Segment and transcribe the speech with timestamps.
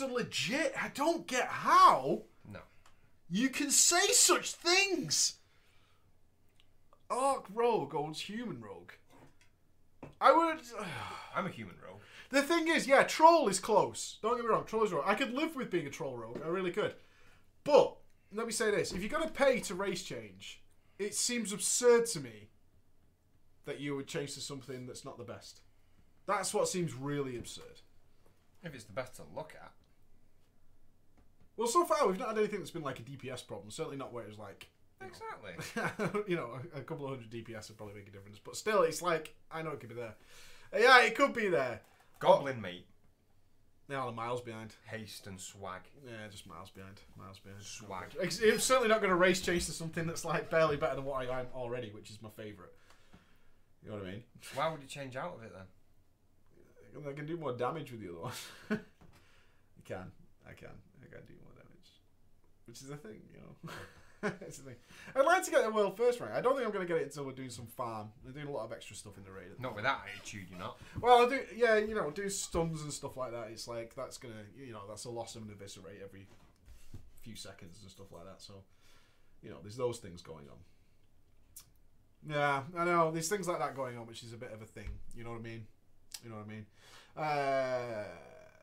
[0.00, 0.74] rogues are legit.
[0.80, 2.60] I don't get how No.
[3.30, 5.34] you can say such things.
[7.10, 8.92] Orc rogue owns human rogue.
[10.20, 10.60] I would.
[11.34, 12.00] I'm a human rogue.
[12.30, 14.18] The thing is, yeah, troll is close.
[14.22, 15.04] Don't get me wrong, troll is rogue.
[15.06, 16.40] I could live with being a troll rogue.
[16.44, 16.94] I really could.
[17.62, 17.96] But
[18.32, 20.62] let me say this: if you're gonna pay to race change,
[20.98, 22.48] it seems absurd to me
[23.66, 25.60] that you would change to something that's not the best.
[26.26, 27.80] That's what seems really absurd.
[28.62, 29.72] If it's the best to look at.
[31.56, 33.70] Well, so far we've not had anything that's been like a DPS problem.
[33.70, 34.68] Certainly not where it's like,
[35.06, 36.22] Exactly.
[36.28, 38.38] you know, a, a couple of hundred DPS would probably make a difference.
[38.42, 40.14] But still, it's like I know it could be there.
[40.74, 41.80] Uh, yeah, it could be there.
[42.18, 42.86] Goblin mate.
[43.88, 44.74] Now the miles behind.
[44.86, 45.82] Haste and swag.
[46.06, 47.00] Yeah, just miles behind.
[47.18, 47.62] Miles behind.
[47.62, 48.16] Swag.
[48.20, 51.04] It's, it's certainly not going to race chase to something that's like barely better than
[51.04, 52.70] what I am already, which is my favourite.
[53.82, 54.22] You know what I mean?
[54.54, 57.06] Why would you change out of it then?
[57.06, 58.32] I can do more damage with the other one.
[58.70, 60.12] you can.
[60.48, 60.68] I can.
[61.02, 61.34] I can do.
[62.66, 63.72] Which is a thing, you know.
[64.40, 64.76] it's a thing.
[65.14, 66.32] I'd like to get the world first rank.
[66.34, 68.08] I don't think I'm going to get it until we're doing some farm.
[68.24, 69.48] We're doing a lot of extra stuff in the raid.
[69.58, 70.78] Not with that attitude, you're not.
[71.00, 71.40] Well, I do.
[71.54, 73.48] Yeah, you know, do stuns and stuff like that.
[73.50, 76.26] It's like that's gonna, you know, that's a loss of an eviscerate every
[77.22, 78.40] few seconds and stuff like that.
[78.40, 78.54] So,
[79.42, 80.58] you know, there's those things going on.
[82.26, 83.10] Yeah, I know.
[83.10, 84.88] There's things like that going on, which is a bit of a thing.
[85.14, 85.66] You know what I mean?
[86.22, 86.66] You know what I mean?
[87.16, 88.04] Uh,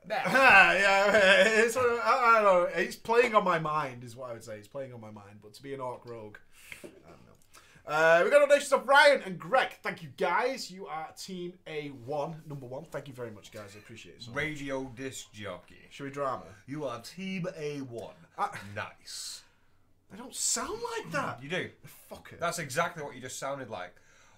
[0.10, 1.04] yeah,
[1.46, 2.70] it's, I, I don't know.
[2.76, 4.58] It's playing on my mind, is what I would say.
[4.58, 5.40] It's playing on my mind.
[5.42, 6.38] But to be an orc rogue,
[6.84, 7.32] I don't know.
[7.86, 9.70] Uh, we got donations of Ryan and Greg.
[9.84, 10.72] Thank you, guys.
[10.72, 12.86] You are Team A1, number one.
[12.86, 13.72] Thank you very much, guys.
[13.76, 14.24] I appreciate it.
[14.24, 14.38] So much.
[14.38, 15.88] Radio disc jockey.
[15.92, 16.46] Should we drama?
[16.68, 18.12] You are Team A1.
[18.38, 19.42] I- nice.
[20.12, 21.42] They don't sound like that.
[21.42, 21.70] You do.
[22.10, 22.40] Fuck it.
[22.40, 23.96] That's exactly what you just sounded like.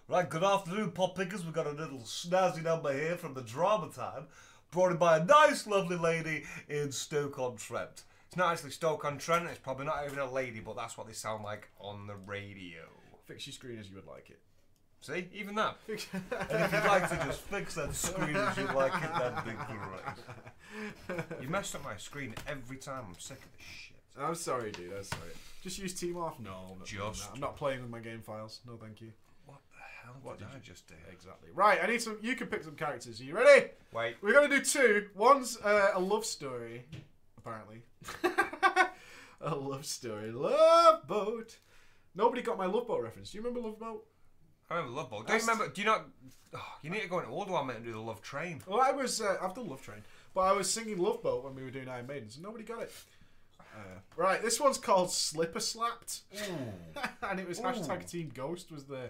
[0.08, 1.44] Right, good afternoon, pop pickers.
[1.46, 4.28] We've got a little snazzy number here from the drama time,
[4.74, 8.04] brought in by a nice, lovely lady in Stoke-on-Trent.
[8.28, 11.44] It's not actually Stoke-on-Trent, it's probably not even a lady, but that's what they sound
[11.44, 12.82] like on the radio.
[13.26, 14.40] Fix your screen as you would like it.
[15.02, 15.78] See, even that.
[15.88, 19.52] And if you'd like to just fix that screen as you'd like it, that'd be
[19.52, 21.42] great.
[21.42, 23.06] You messed up my screen every time.
[23.10, 23.98] I'm sick of this shit.
[24.18, 24.94] I'm sorry, dude.
[24.96, 25.30] I'm sorry.
[25.62, 26.40] Just use Team Off.
[26.40, 28.62] No, I'm not, Just- I'm not playing with my game files.
[28.66, 29.12] No, thank you.
[30.04, 30.96] What hell What did I just do?
[31.12, 31.50] Exactly.
[31.54, 31.80] Right.
[31.82, 32.18] I need some.
[32.22, 33.20] You can pick some characters.
[33.22, 33.68] Are you ready?
[33.94, 34.16] Wait.
[34.22, 35.08] We're gonna do two.
[35.16, 36.86] One's uh, a love story,
[37.38, 37.84] apparently.
[39.42, 40.32] a love story.
[40.32, 41.58] Love boat.
[42.16, 43.32] Nobody got my love boat reference.
[43.32, 44.06] Do you remember love boat?
[44.70, 45.28] I remember Love Boat.
[45.28, 45.68] Do you remember?
[45.68, 46.06] Do you not?
[46.56, 48.62] Oh, you need to go into Old One and do the Love Train.
[48.66, 49.22] Well, I was.
[49.22, 50.02] Uh, I've done Love Train,
[50.34, 52.82] but I was singing Love Boat when we were doing Iron Maidens, and nobody got
[52.82, 52.92] it.
[53.60, 56.22] Uh, right, this one's called Slipper Slapped,
[57.24, 59.10] and it was hashtag Team Ghost was the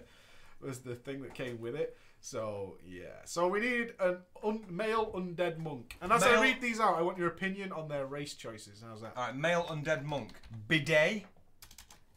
[0.64, 1.96] was the thing that came with it.
[2.20, 6.80] So yeah, so we need a un- male undead monk, and as I read these
[6.80, 8.82] out, I want your opinion on their race choices.
[8.86, 9.12] How's that?
[9.16, 10.32] All right, male undead monk.
[10.68, 11.24] Bidet.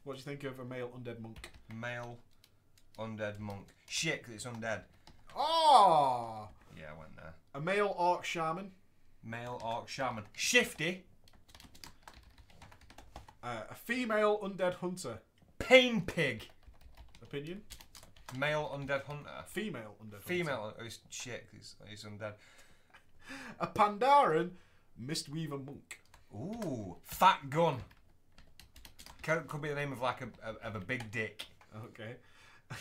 [0.05, 1.51] What do you think of a male undead monk?
[1.73, 2.17] Male
[2.97, 3.67] undead monk.
[3.89, 4.83] Shit, 'cause it's undead.
[5.35, 6.47] Oh,
[6.79, 7.33] Yeah, I went there.
[7.53, 8.71] a male orc shaman,
[9.23, 10.23] Male orc shaman.
[10.33, 11.03] Shifty.
[13.43, 15.19] uh, a female undead hunter.
[15.59, 16.49] Pain pig.
[17.21, 17.61] Opinion?
[18.35, 19.29] Male undead hunter.
[19.45, 20.27] Female undead hunter.
[20.27, 20.73] Female.
[20.77, 21.47] Oh, it's shit.
[21.53, 22.33] It's, it's undead.
[23.59, 24.51] A Pandaren
[25.01, 25.99] Mistweaver monk.
[26.33, 27.77] Ooh, fat gun.
[29.23, 31.45] Could, could be the name of like a, a of a big dick.
[31.85, 32.15] Okay.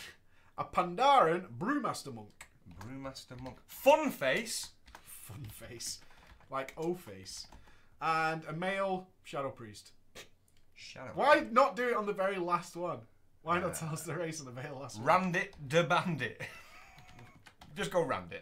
[0.59, 2.47] A Pandaren Brewmaster monk.
[2.79, 3.57] Brewmaster monk.
[3.67, 4.69] Fun face.
[5.03, 5.99] Fun face.
[6.49, 7.45] Like O face.
[8.01, 9.91] And a male Shadow Priest.
[10.73, 11.11] Shadow.
[11.13, 12.99] Why not do it on the very last one?
[13.43, 15.33] Why not tell us the race of the very last one?
[15.33, 16.41] Randit the bandit.
[17.75, 18.41] Just go Randit.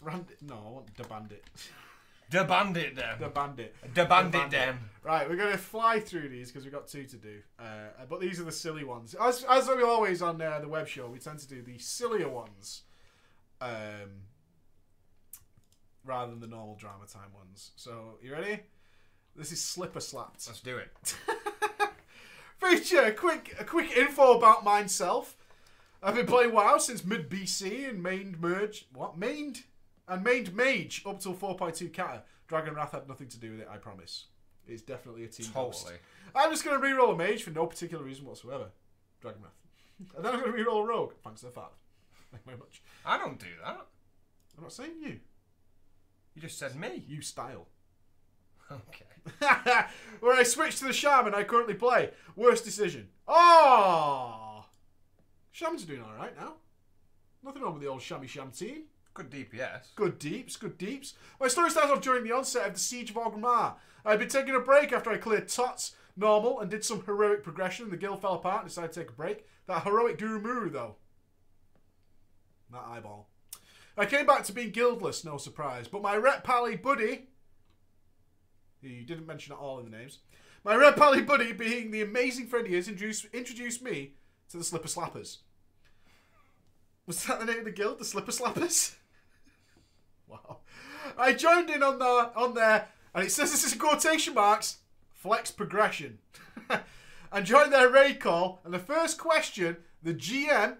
[0.00, 1.44] Rand- no, I want the bandit.
[2.28, 3.20] The bandit then.
[3.20, 3.74] The bandit.
[3.94, 4.50] The bandit bandit.
[4.50, 4.78] then.
[5.04, 7.38] Right, we're going to fly through these because we've got two to do.
[7.56, 9.14] Uh, but these are the silly ones.
[9.14, 12.28] As, as we always on uh, the web show, we tend to do the sillier
[12.28, 12.82] ones
[13.60, 14.24] um,
[16.04, 17.70] rather than the normal drama time ones.
[17.76, 18.58] So, you ready?
[19.36, 20.44] This is Slipper Slapped.
[20.48, 21.14] Let's do it.
[22.58, 25.36] Feature a quick, a quick info about myself.
[26.02, 28.86] I've been playing WoW since mid BC and mained merge.
[28.92, 29.18] What?
[29.18, 29.62] Mained?
[30.08, 32.22] And mained mage up till 4.2 Cata.
[32.46, 34.26] Dragon Wrath had nothing to do with it, I promise.
[34.68, 35.46] It's definitely a team.
[35.52, 35.94] Totally.
[36.34, 38.66] I'm just going to reroll a mage for no particular reason whatsoever.
[39.20, 40.14] Dragon Wrath.
[40.16, 41.12] And then I'm going to reroll a rogue.
[41.24, 41.74] Thanks the father.
[42.30, 42.82] Thank you very much.
[43.04, 43.86] I don't do that.
[44.56, 45.20] I'm not saying you.
[46.34, 47.04] You just said me.
[47.06, 47.68] You style.
[48.70, 49.04] Okay.
[50.20, 52.10] Where I switched to the shaman I currently play.
[52.34, 53.08] Worst decision.
[53.28, 54.64] Oh!
[55.52, 56.54] Shamans are doing alright now.
[57.42, 58.84] Nothing wrong with the old Shammy Sham team.
[59.14, 59.94] Good DPS.
[59.94, 61.14] Good deeps, good deeps.
[61.40, 63.74] My story starts off during the onset of the Siege of Orgrimmar.
[64.04, 67.42] I had been taking a break after I cleared Tots normal and did some heroic
[67.42, 67.84] progression.
[67.84, 69.46] And the guild fell apart and decided to take a break.
[69.66, 70.96] That heroic Durumuru, though.
[72.70, 73.30] That eyeball.
[73.96, 75.88] I came back to being guildless, no surprise.
[75.88, 77.28] But my Ret Pally buddy,
[78.86, 80.18] who you didn't mention at all in the names,
[80.64, 84.12] my Ret Pally buddy, being the amazing friend he is, introduced, introduced me
[84.50, 85.38] to the Slipper Slappers.
[87.06, 88.94] Was that the name of the guild, the Slipper Slappers?
[90.28, 90.58] wow.
[91.16, 92.04] I joined in on the
[92.34, 94.78] on there, and it says this is quotation marks
[95.26, 96.18] flex progression,
[97.32, 98.60] and joined their raid call.
[98.64, 100.76] And the first question, the GM,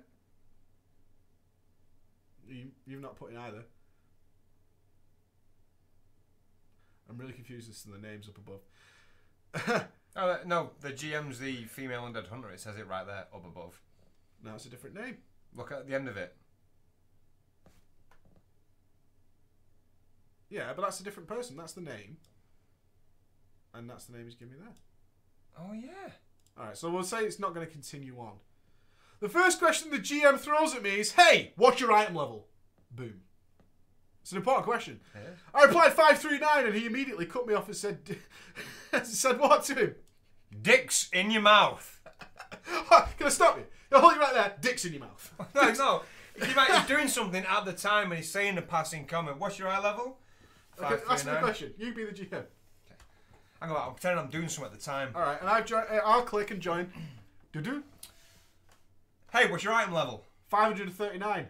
[2.48, 3.64] you, you've not put in either.
[7.16, 9.86] I'm really confused as to the names up above.
[10.18, 12.50] Oh no, the GM's the female undead hunter.
[12.50, 13.78] It says it right there up above.
[14.42, 15.18] now it's a different name.
[15.54, 16.34] Look at the end of it.
[20.48, 21.54] Yeah, but that's a different person.
[21.54, 22.16] That's the name.
[23.74, 24.74] And that's the name he's giving me there.
[25.58, 26.12] Oh yeah.
[26.58, 28.38] Alright, so we'll say it's not going to continue on.
[29.20, 32.46] The first question the GM throws at me is Hey, what's your item level?
[32.90, 33.20] Boom.
[34.26, 34.98] It's an important question.
[35.14, 35.38] Yes.
[35.54, 38.00] I replied 539 and he immediately cut me off and said,
[39.04, 39.94] said what to him?
[40.62, 42.00] Dicks in your mouth.
[43.18, 43.66] Can I stop you?
[43.92, 44.56] I'll hold you right there.
[44.60, 45.32] Dicks in your mouth.
[45.54, 46.02] No, no.
[46.44, 49.38] He might, he's doing something at the time and he's saying a passing comment.
[49.38, 50.18] What's your eye level?
[50.76, 51.42] Okay, ask me 539.
[51.44, 51.74] question.
[51.78, 52.42] You be the GM.
[53.62, 55.10] Hang on, I'm pretending I'm doing something at the time.
[55.14, 56.90] Alright, and I've joined, uh, I'll click and join.
[57.52, 57.84] Do do.
[59.32, 60.24] Hey, what's your item level?
[60.50, 61.46] 539.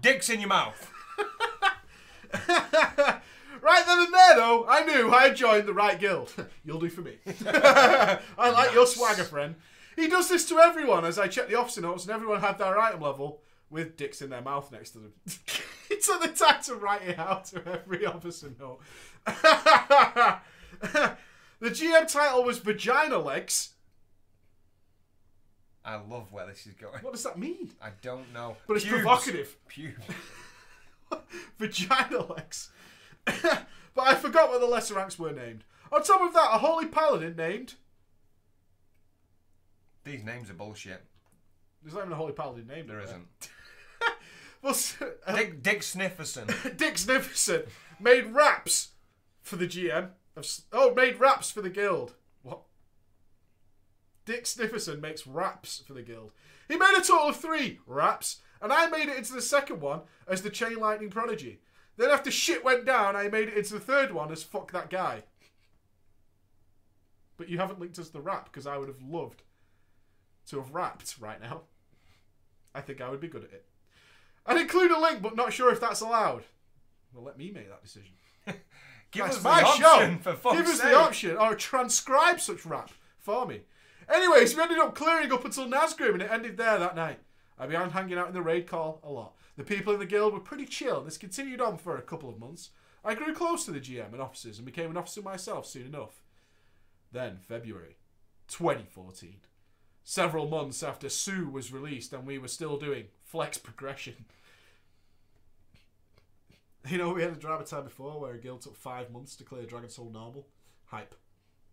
[0.00, 0.90] Dicks in your mouth.
[2.32, 6.32] right then and there, though, I knew I had joined the right guild.
[6.64, 7.16] You'll do for me.
[7.46, 9.56] I like your swagger, friend.
[9.96, 12.78] He does this to everyone as I check the officer notes, and everyone had their
[12.78, 15.12] item level with dicks in their mouth next to them.
[15.88, 18.80] he took the time to write it out to every officer note.
[19.24, 20.40] the
[21.62, 23.70] GM title was Vagina Legs.
[25.84, 27.00] I love where this is going.
[27.02, 27.72] What does that mean?
[27.82, 28.56] I don't know.
[28.68, 29.02] But it's Pubes.
[29.02, 29.56] provocative.
[29.68, 30.04] Pubes.
[31.58, 32.70] Vagina legs.
[33.24, 33.66] but
[33.98, 35.64] I forgot what the lesser ranks were named.
[35.92, 37.74] On top of that, a holy paladin named.
[40.04, 41.04] These names are bullshit.
[41.82, 42.88] There's not even a holy paladin named.
[42.88, 43.26] There is isn't.
[44.62, 44.76] Well,
[45.26, 46.46] uh, Dick, Dick Snifferson.
[46.76, 47.66] Dick Snifferson
[47.98, 48.90] made raps
[49.40, 50.10] for the GM.
[50.36, 52.14] Of, oh, made raps for the guild.
[52.42, 52.60] What?
[54.24, 56.32] Dick Snifferson makes raps for the guild.
[56.68, 60.02] He made a total of three raps, and I made it into the second one
[60.26, 61.60] as the Chain Lightning Prodigy.
[61.96, 64.88] Then after shit went down, I made it into the third one as fuck that
[64.88, 65.24] guy.
[67.36, 69.42] But you haven't linked us the rap because I would have loved
[70.48, 71.62] to have rapped right now.
[72.74, 73.66] I think I would be good at it.
[74.46, 76.44] I'd include a link, but not sure if that's allowed.
[77.12, 78.12] Well, let me make that decision.
[79.10, 79.86] Give That's us my the show.
[79.86, 80.90] option, for Give us sake.
[80.90, 83.60] the option, or transcribe such rap for me.
[84.12, 87.18] Anyways, we ended up clearing up until Nazgrim, and it ended there that night.
[87.62, 89.36] I began hanging out in the raid call a lot.
[89.56, 92.28] The people in the guild were pretty chill, and this continued on for a couple
[92.28, 92.70] of months.
[93.04, 96.24] I grew close to the GM and officers, and became an officer myself soon enough.
[97.12, 97.98] Then, February
[98.48, 99.36] 2014.
[100.02, 104.24] Several months after SoO was released, and we were still doing flex progression.
[106.88, 109.44] You know, we had a drama time before where a guild took five months to
[109.44, 110.48] clear Dragon Soul normal.
[110.86, 111.14] Hype.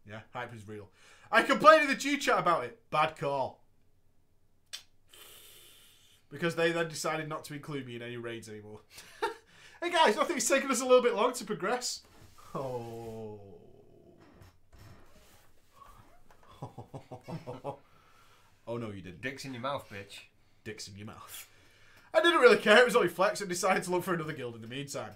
[0.07, 0.87] Yeah, hype is real.
[1.31, 2.79] I complained in the G chat about it.
[2.91, 3.59] Bad call.
[6.31, 8.81] Because they then decided not to include me in any raids anymore.
[9.81, 12.01] hey guys, I think it's taken us a little bit long to progress.
[12.53, 13.39] Oh.
[18.67, 19.21] oh no, you didn't.
[19.21, 20.19] Dicks in your mouth, bitch.
[20.63, 21.47] Dicks in your mouth.
[22.13, 24.55] I didn't really care, it was only flex, and decided to look for another guild
[24.55, 25.11] in the meantime.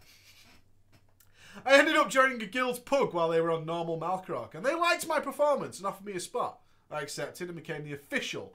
[1.65, 4.75] I ended up joining a guild's pug while they were on normal Malkorok, and they
[4.75, 6.59] liked my performance and offered me a spot.
[6.91, 8.53] I accepted and became the official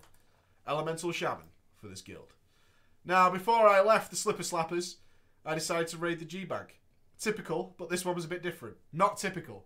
[0.66, 1.50] elemental shaman
[1.80, 2.32] for this guild.
[3.08, 4.96] Now, before I left the Slipper Slappers,
[5.44, 6.78] I decided to raid the G Bank.
[7.18, 8.76] Typical, but this one was a bit different.
[8.92, 9.64] Not typical.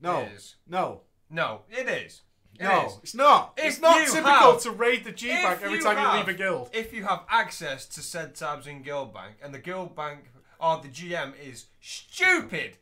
[0.00, 0.20] No.
[0.22, 0.56] It is.
[0.66, 1.02] No.
[1.30, 2.22] No, it is.
[2.58, 2.98] It no, is.
[3.02, 3.52] it's not.
[3.58, 6.26] If it's not typical have- to raid the G Bank every you time you have-
[6.26, 6.70] leave a guild.
[6.72, 10.24] If you have access to said tabs in Guild Bank, and the Guild Bank
[10.58, 12.78] or the GM is stupid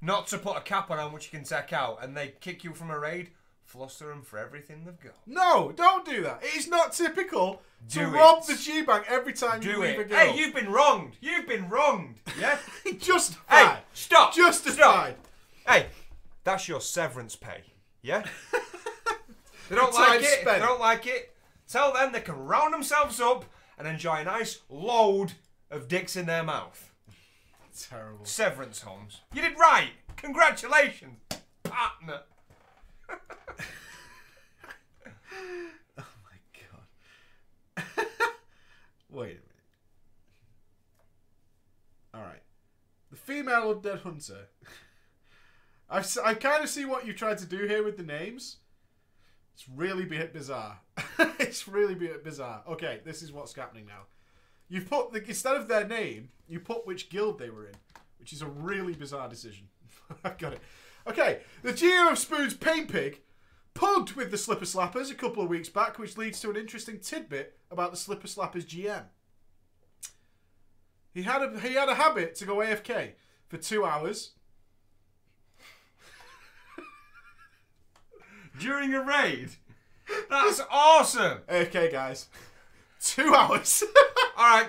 [0.00, 2.62] not to put a cap on how much you can take out, and they kick
[2.62, 3.30] you from a raid,
[3.66, 5.14] fluster them for everything they've got.
[5.26, 6.40] No, don't do that.
[6.42, 9.98] It is not typical to Do rob the G Bank every time you Do leave
[9.98, 10.08] a it.
[10.08, 10.20] guild.
[10.20, 11.16] Hey, you've been wronged.
[11.20, 12.20] You've been wronged.
[12.40, 12.58] Yeah.
[12.98, 13.44] Justified.
[13.48, 14.34] hey, stop.
[14.34, 15.16] Just Justified.
[15.68, 15.86] Hey,
[16.44, 17.62] that's your severance pay.
[18.02, 18.24] Yeah.
[19.68, 20.26] they don't like it.
[20.40, 20.60] spent.
[20.60, 21.34] They don't like it.
[21.68, 23.44] Tell them they can round themselves up
[23.78, 25.32] and enjoy a nice load
[25.70, 26.92] of dicks in their mouth.
[27.90, 28.24] Terrible.
[28.24, 29.20] Severance homes.
[29.34, 29.90] You did right.
[30.16, 31.18] Congratulations,
[31.64, 32.20] partner.
[35.98, 36.86] Oh my god.
[39.10, 39.42] Wait a minute.
[42.14, 42.42] Alright.
[43.10, 44.48] The female undead hunter.
[45.90, 48.56] I, I kind of see what you tried to do here with the names.
[49.54, 50.80] It's really bit bizarre.
[51.38, 52.62] it's really bit bizarre.
[52.68, 54.02] Okay, this is what's happening now.
[54.68, 57.74] You've put the, instead of their name, you put which guild they were in,
[58.18, 59.68] which is a really bizarre decision.
[60.24, 60.60] I've got it.
[61.06, 63.20] Okay, the GM of Spoon's Pain Pig
[63.74, 66.98] pugged with the Slipper Slappers a couple of weeks back, which leads to an interesting
[66.98, 69.04] tidbit about the Slipper Slappers GM.
[71.14, 73.12] He had a he had a habit to go AFK
[73.48, 74.32] for two hours.
[78.58, 79.50] During a raid.
[80.28, 81.38] That's awesome.
[81.48, 82.28] AFK guys,
[83.00, 83.82] two hours.
[84.36, 84.68] All right.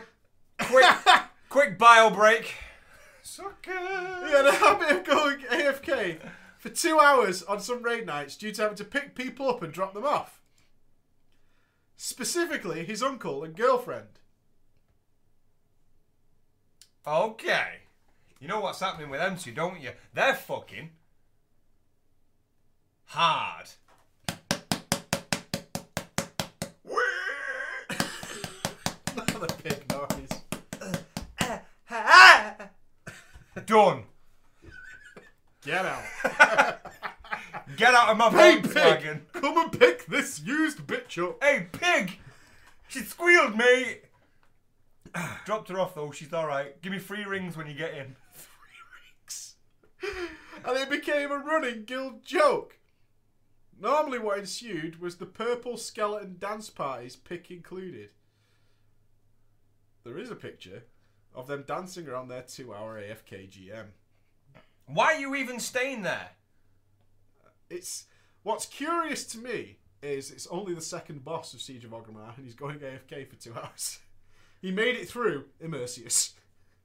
[0.59, 0.85] Quick,
[1.49, 2.55] quick bio break.
[3.21, 3.71] Sucker.
[4.25, 6.19] He had a habit of going AFK
[6.57, 9.71] for two hours on some raid nights due to having to pick people up and
[9.71, 10.36] drop them off.
[12.09, 14.21] Specifically, his uncle and girlfriend.
[17.05, 17.81] Okay.
[18.39, 19.89] You know what's happening with them two, don't you?
[20.13, 20.91] They're fucking
[23.07, 23.67] hard.
[29.17, 30.29] Another pig noise.
[33.65, 34.03] Done.
[35.65, 36.76] Get out.
[37.75, 39.21] Get out of my Hey, Volkswagen.
[39.33, 39.33] pig!
[39.33, 41.43] Come and pick this used bitch up.
[41.43, 42.17] Hey, pig!
[42.87, 44.03] She squealed, mate!
[45.45, 46.11] Dropped her off, though.
[46.11, 46.81] She's alright.
[46.81, 48.15] Give me three rings when you get in.
[48.33, 48.79] Three
[49.23, 49.55] rings.
[50.65, 52.79] And it became a running guild joke.
[53.79, 58.09] Normally, what ensued was the purple skeleton dance parties, pick included.
[60.03, 60.83] There is a picture
[61.35, 63.87] of them dancing around their two hour AFK GM.
[64.87, 66.31] Why are you even staying there?
[67.69, 68.05] It's
[68.43, 72.45] what's curious to me is it's only the second boss of Siege of Orgrimmar, and
[72.45, 73.99] he's going AFK for two hours.
[74.61, 76.33] he made it through Immerseus.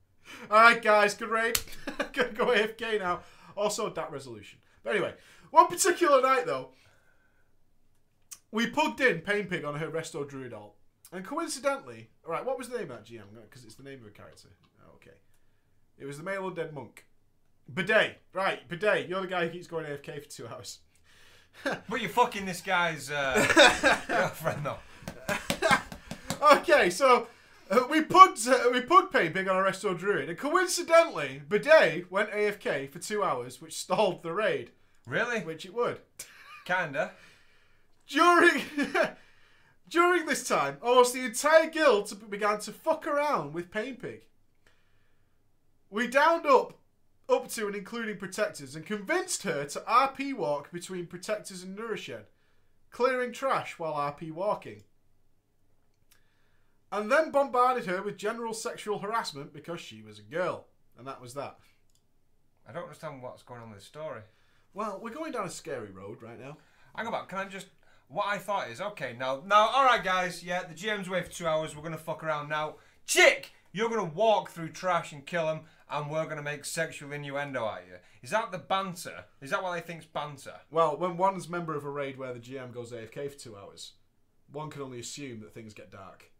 [0.50, 1.58] All right, guys, good raid.
[2.12, 3.20] Gonna go AFK now.
[3.56, 4.58] Also, that resolution.
[4.82, 5.14] But anyway,
[5.50, 6.70] one particular night though,
[8.50, 10.74] we plugged in Pain Pig on her Resto Druid alt,
[11.12, 13.22] and coincidentally, all right, what was the name of that GM?
[13.48, 14.48] Because it's the name of a character.
[14.86, 15.16] Oh, okay,
[15.98, 17.06] it was the male undead monk.
[17.72, 18.66] Bidet, right?
[18.68, 20.78] Bidet, you're the guy who keeps going AFK for two hours.
[21.88, 24.78] But you're fucking this guy's uh, girlfriend, though.
[26.56, 27.28] Okay, so
[27.70, 32.10] uh, we plugged uh, we plugged Pain Pig on a Resto Druid, and coincidentally, Bidet
[32.10, 34.70] went AFK for two hours, which stalled the raid,
[35.06, 35.40] Really?
[35.40, 36.00] which it would.
[36.64, 37.12] Kinda.
[38.08, 38.64] During
[39.88, 44.22] during this time, almost the entire guild began to fuck around with Pain Pig.
[45.90, 46.76] We downed up
[47.32, 52.24] up to and including protectors and convinced her to RP walk between protectors and Norushen,
[52.90, 54.82] clearing trash while RP walking.
[56.92, 60.66] And then bombarded her with general sexual harassment because she was a girl.
[60.98, 61.56] And that was that.
[62.68, 64.20] I don't understand what's going on with the story.
[64.74, 66.58] Well, we're going down a scary road right now.
[66.94, 67.68] Hang about, can I just.
[68.08, 71.46] What I thought is, okay, now, now, alright, guys, yeah, the GM's away for two
[71.46, 72.74] hours, we're gonna fuck around now.
[73.06, 73.52] Chick!
[73.72, 75.60] You're gonna walk through trash and kill him,
[75.92, 77.96] and we're gonna make sexual innuendo at you.
[78.22, 79.24] Is that the banter?
[79.40, 80.54] Is that what they think's banter?
[80.70, 83.92] Well, when one's member of a raid where the GM goes AFK for two hours,
[84.50, 86.30] one can only assume that things get dark.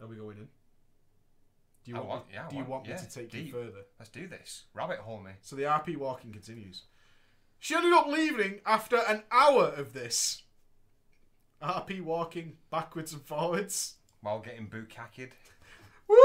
[0.00, 0.48] Are we going in?
[1.84, 3.34] Do you I want, want- me, yeah, do you want- want me yeah, to take
[3.34, 3.84] you further?
[3.98, 4.64] Let's do this.
[4.74, 5.32] Rabbit hole me.
[5.42, 6.82] So the RP walking continues.
[7.58, 10.42] She ended up leaving after an hour of this.
[11.62, 13.96] RP walking backwards and forwards.
[14.20, 15.32] While getting bukkaked.
[16.08, 16.16] Woo!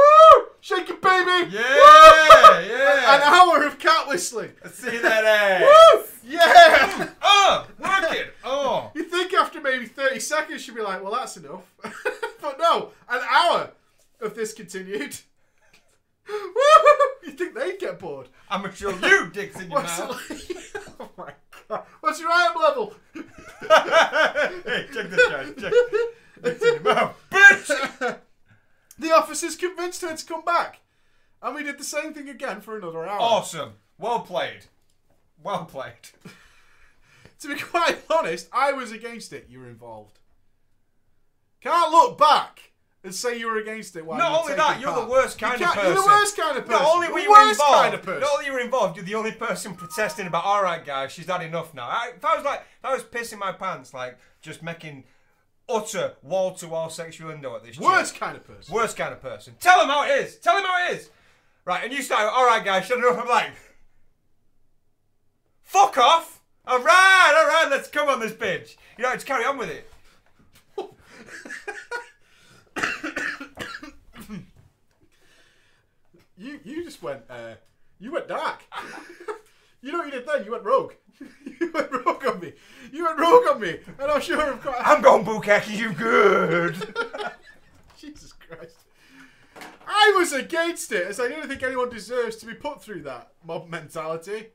[0.62, 1.52] Shake it, baby!
[1.52, 2.60] Yeah!
[2.60, 3.22] An Yeah!
[3.24, 4.52] hour of cat whistling.
[4.72, 5.62] See that ass!
[5.94, 6.04] Woo!
[6.30, 7.10] Yeah!
[7.22, 7.68] Oh!
[7.80, 8.34] Work it!
[8.44, 8.92] Oh!
[8.94, 11.64] You think after maybe 30 seconds she'd be like, well, that's enough.
[12.42, 13.72] but no, an hour
[14.22, 15.18] of this continued.
[16.28, 16.36] Woo!
[17.24, 18.28] You think they'd get bored?
[18.50, 20.30] I'm show you dicks in your What's mouth.
[20.30, 20.86] like?
[21.00, 21.32] oh my
[21.70, 21.84] god.
[22.02, 22.94] What's your item level?
[23.14, 25.44] hey, check this guy.
[25.58, 25.74] Check.
[26.44, 27.16] Dicks in your mouth.
[27.32, 28.20] Bitch!
[29.00, 30.82] The officers convinced her to come back.
[31.42, 33.20] And we did the same thing again for another hour.
[33.20, 33.74] Awesome.
[33.98, 34.66] Well played.
[35.42, 35.94] Well played.
[37.42, 39.48] To be quite honest, I was against it.
[39.50, 40.20] You were involved.
[41.62, 44.06] Can't look back and say you were against it.
[44.06, 45.06] While Not only that, you're part.
[45.06, 45.86] the worst kind of person.
[45.86, 46.84] You're the worst kind of person.
[46.84, 48.20] Not only were you involved, kind of person.
[48.20, 50.44] not only you were involved, you're the only person protesting about.
[50.44, 51.88] All right, guys, she's had enough now.
[51.88, 55.06] I, if I was like, if I was pissing my pants, like just making
[55.70, 57.80] utter wall to wall sexual innuendo at this.
[57.80, 58.74] Worst kind of person.
[58.74, 59.56] Worst kind of person.
[59.60, 60.38] Tell him how it is.
[60.38, 61.10] Tell him how it is.
[61.66, 63.20] Right, and you start, all right, guys, shut it up.
[63.20, 63.52] I'm like,
[65.62, 66.42] fuck off.
[66.66, 68.76] All right, all right, let's come on this bitch.
[68.98, 69.90] You know, just carry on with it.
[76.40, 77.56] You you just went uh,
[78.00, 78.64] you went dark.
[79.82, 80.46] you know what you did then?
[80.46, 80.94] You went rogue.
[81.60, 82.54] you went rogue on me.
[82.92, 84.76] You went rogue on me, and I'm sure I've got.
[84.86, 86.76] I'm going Bukaki, you good.
[87.98, 88.78] Jesus Christ.
[89.88, 93.32] I was against it, as I don't think anyone deserves to be put through that
[93.46, 94.48] mob mentality.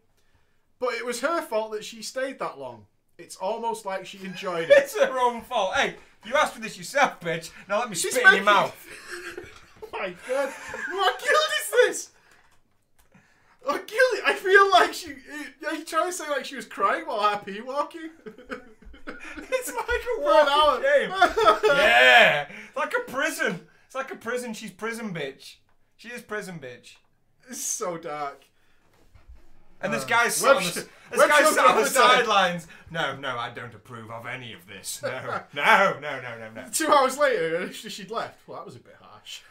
[0.78, 2.86] But it was her fault that she stayed that long.
[3.18, 4.70] It's almost like she enjoyed it.
[4.76, 5.74] it's her own fault.
[5.74, 7.50] Hey, you asked for this yourself, bitch.
[7.68, 8.74] Now let me She's spit in your mouth.
[9.82, 10.52] oh my god.
[10.90, 12.10] What guild is this?
[13.62, 14.13] What guild?
[14.24, 15.12] I feel like she.
[15.66, 18.10] Are you trying to say like she was crying while happy walking?
[19.06, 20.80] It's like a For an hour.
[20.80, 21.10] walking game.
[21.76, 23.60] yeah, it's like a prison.
[23.86, 24.54] It's like a prison.
[24.54, 25.56] She's prison bitch.
[25.96, 26.94] She is prison bitch.
[27.48, 28.44] It's so dark.
[29.82, 31.92] And this Uh, guy's sat on the, this guy's sat on the all the time.
[31.92, 32.66] sidelines.
[32.90, 35.00] No, no, I don't approve of any of this.
[35.02, 35.10] No,
[35.54, 36.64] no, no, no, no, no.
[36.72, 38.40] Two hours later, she'd left.
[38.48, 39.42] Well, that was a bit harsh.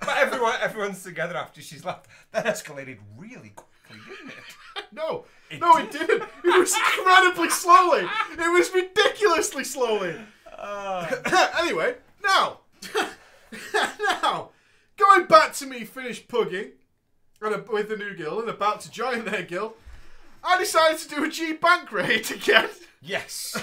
[0.06, 2.06] But everyone, everyone's together after she's left.
[2.32, 4.84] That escalated really quickly, didn't it?
[4.92, 5.84] No, It no, did.
[5.86, 6.22] it didn't.
[6.44, 8.08] It was incredibly slowly.
[8.32, 10.16] It was ridiculously slowly.
[10.56, 12.60] Uh, anyway, now,
[14.22, 14.50] now,
[14.96, 16.70] going back to me finished pugging
[17.40, 19.74] and a, with the new guild and about to join their guild,
[20.42, 22.68] I decided to do a G Bank raid again.
[23.00, 23.56] yes.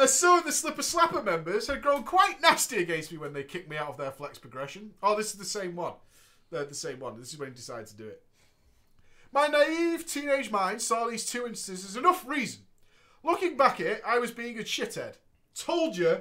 [0.00, 3.44] As some of the Slipper Slapper members had grown quite nasty against me when they
[3.44, 4.92] kicked me out of their flex progression.
[5.02, 5.94] Oh, this is the same one.
[6.50, 7.18] They're the same one.
[7.18, 8.22] This is when he decided to do it.
[9.32, 12.62] My naive teenage mind saw these two instances as enough reason.
[13.22, 15.14] Looking back at it, I was being a shithead.
[15.56, 16.20] Told you,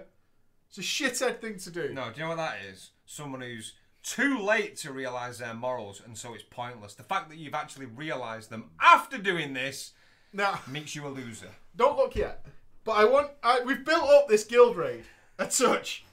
[0.69, 1.93] it's a shithead thing to do.
[1.93, 2.91] No, do you know what that is?
[3.05, 6.93] Someone who's too late to realise their morals, and so it's pointless.
[6.95, 9.93] The fact that you've actually realised them after doing this
[10.31, 11.49] Now, makes you a loser.
[11.75, 12.45] don't look yet.
[12.83, 13.31] But I want.
[13.41, 15.03] I, we've built up this guild raid
[15.39, 16.05] a such.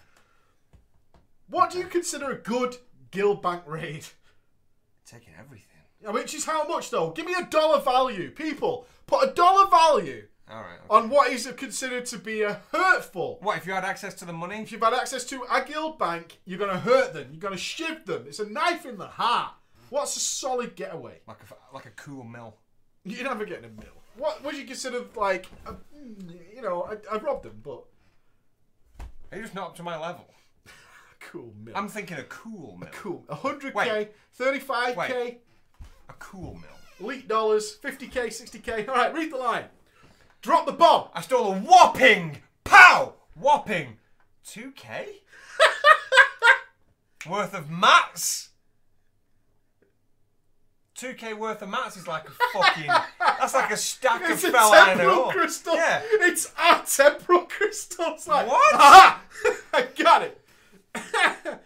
[1.48, 2.76] What do you consider a good
[3.10, 4.06] guild bank raid?
[5.04, 5.66] Taking everything.
[6.12, 7.10] Which is how much though?
[7.10, 8.86] Give me a dollar value, people.
[9.06, 10.78] Put a dollar value All right.
[10.78, 10.86] okay.
[10.88, 13.38] on what is considered to be a hurtful.
[13.42, 14.62] What if you had access to the money?
[14.62, 17.28] If you've had access to a guild bank, you're gonna hurt them.
[17.32, 18.24] You're gonna shiv them.
[18.26, 19.52] It's a knife in the heart.
[19.90, 21.20] What's a solid getaway?
[21.26, 22.56] Like a like a cool mill.
[23.04, 23.99] You're never getting a mill.
[24.16, 25.46] What would you consider like?
[25.66, 25.74] A,
[26.54, 27.84] you know, I, I robbed them, but
[29.32, 30.26] You're just not up to my level.
[31.20, 31.76] cool mill.
[31.76, 32.88] I'm thinking a cool mill.
[32.92, 33.24] cool.
[33.28, 34.12] 100k, Wait.
[34.38, 35.40] 35k, Wait.
[36.08, 37.06] A cool mill.
[37.08, 38.88] elite dollars, 50k, 60k.
[38.88, 39.64] All right, read the line.
[40.42, 41.08] Drop the bomb.
[41.14, 43.98] I stole a whopping pow whopping
[44.46, 45.06] 2k
[47.28, 48.49] worth of mats.
[51.00, 52.90] 2k worth of mats is like a fucking.
[53.18, 55.74] That's like a stack It's of a temporal crystal.
[55.74, 56.02] Yeah.
[56.04, 58.28] It's our temporal crystals.
[58.28, 58.74] Like, What?
[58.74, 59.22] Aha!
[59.72, 60.40] I got it.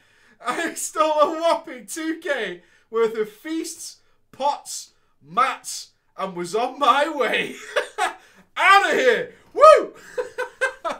[0.46, 3.96] I stole a whopping 2k worth of feasts,
[4.30, 7.56] pots, mats, and was on my way.
[8.56, 9.34] Out of here!
[9.52, 9.94] Woo!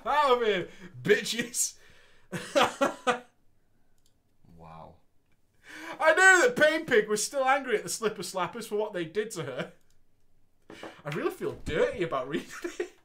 [0.06, 0.68] Out of here,
[1.02, 1.74] bitches.
[6.00, 9.04] I knew that Pain Pig was still angry at the Slipper Slappers for what they
[9.04, 9.72] did to her.
[11.04, 12.90] I really feel dirty about reading it.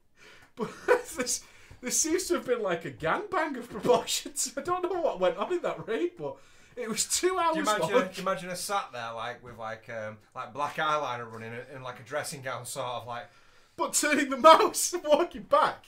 [0.55, 0.71] But
[1.15, 1.41] this,
[1.79, 4.51] this seems to have been like a gangbang of proportions.
[4.57, 6.35] I don't know what went on in that raid, but
[6.75, 7.95] it was two hours Do you imagine?
[7.95, 8.07] long.
[8.07, 11.77] Do you imagine her sat there like with like um, like black eyeliner running in,
[11.77, 13.29] in like a dressing gown, sort of like.
[13.77, 15.85] But turning the mouse and walking back.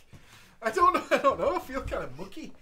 [0.62, 1.04] I don't know.
[1.12, 1.58] I don't know.
[1.58, 2.54] I feel kind of mucky.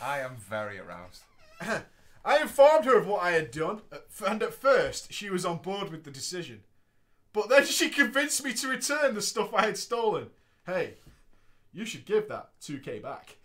[0.00, 1.22] I am very aroused.
[2.24, 3.82] I informed her of what I had done,
[4.26, 6.62] and at first she was on board with the decision.
[7.32, 10.28] But then she convinced me to return the stuff I had stolen.
[10.64, 10.94] Hey,
[11.72, 13.36] you should give that 2k back.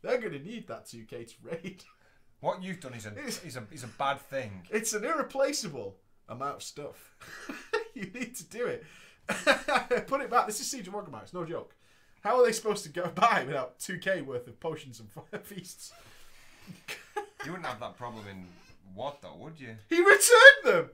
[0.00, 1.84] They're going to need that 2k to raid.
[2.40, 4.62] What you've done is a is a is a bad thing.
[4.70, 5.96] It's an irreplaceable
[6.28, 7.14] amount of stuff.
[7.94, 8.84] you need to do it.
[10.06, 10.46] Put it back.
[10.46, 11.22] This is Siege of.
[11.22, 11.76] It's no joke.
[12.22, 15.92] How are they supposed to go by without 2k worth of potions and fire feasts?
[17.44, 18.46] You wouldn't have that problem in
[18.94, 19.76] what though, would you?
[19.88, 20.90] He returned them!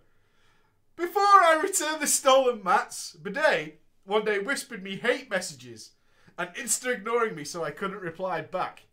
[0.97, 5.91] Before I returned the stolen mats, Bidet one day whispered me hate messages
[6.39, 8.85] and insta ignoring me so I couldn't reply back.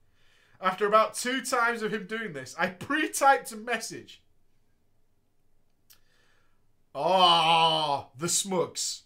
[0.61, 4.21] After about two times of him doing this, I pre typed a message.
[6.93, 9.03] Ah, the smugs.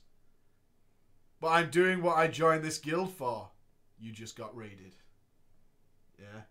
[1.41, 3.49] But I'm doing what I joined this guild for
[3.99, 4.95] you just got raided.
[6.17, 6.41] Yeah.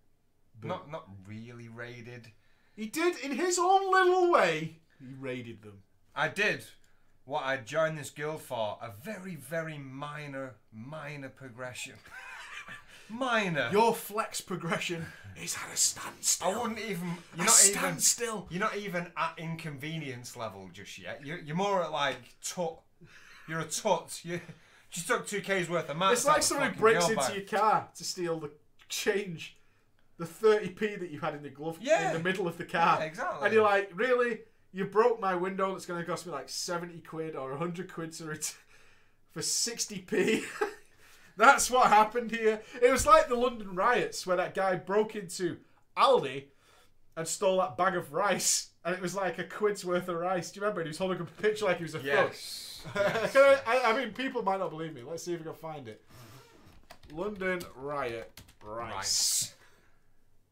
[0.62, 2.28] Not not really raided.
[2.74, 4.78] he did in his own little way.
[4.98, 5.82] He raided them.
[6.14, 6.64] I did
[7.24, 11.94] what I joined this guild for a very very minor minor progression.
[13.08, 13.68] minor.
[13.72, 15.06] Your flex progression
[15.42, 16.48] is at a standstill.
[16.48, 17.08] I wouldn't even.
[17.08, 17.78] a You're not even.
[17.78, 18.46] standstill.
[18.50, 21.24] You're not even at inconvenience level just yet.
[21.24, 22.80] You're, you're more at like tut.
[23.48, 24.20] You're a tut.
[24.24, 24.40] You
[24.90, 26.20] just took two k's worth of maths.
[26.20, 28.50] It's like somebody breaks into your car to steal the
[28.88, 29.57] change,
[30.18, 32.08] the 30p that you had in the glove Yeah.
[32.08, 32.98] in the middle of the car.
[33.00, 33.44] Yeah, exactly.
[33.46, 34.40] And you're like, really?
[34.72, 38.12] You broke my window that's going to cost me like 70 quid or 100 quid
[38.14, 38.54] to ret-
[39.32, 40.42] for 60p.
[41.36, 42.60] That's what happened here.
[42.82, 45.58] It was like the London riots where that guy broke into
[45.96, 46.46] Aldi
[47.16, 48.70] and stole that bag of rice.
[48.84, 50.50] And it was like a quid's worth of rice.
[50.50, 50.80] Do you remember?
[50.80, 52.00] And he was holding a picture like he was a.
[52.00, 52.82] Yes.
[52.94, 53.36] yes.
[53.36, 55.02] I, I, I mean, people might not believe me.
[55.08, 56.02] Let's see if we can find it.
[57.12, 59.54] London riot rice.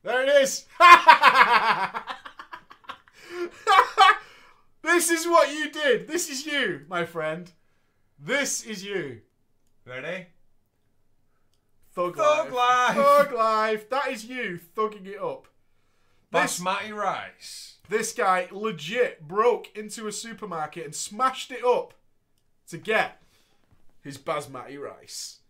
[0.07, 0.65] There it is.
[4.83, 6.07] this is what you did.
[6.07, 7.51] This is you, my friend.
[8.17, 9.23] This is you.
[9.85, 10.27] Ready?
[11.93, 12.95] Thug, Thug life.
[12.95, 13.91] Thug life.
[13.91, 15.49] That is you thugging it up.
[16.31, 17.79] This, Basmati rice.
[17.89, 21.95] this guy legit broke into a supermarket and smashed it up
[22.69, 23.21] to get
[24.03, 25.41] his basmati rice.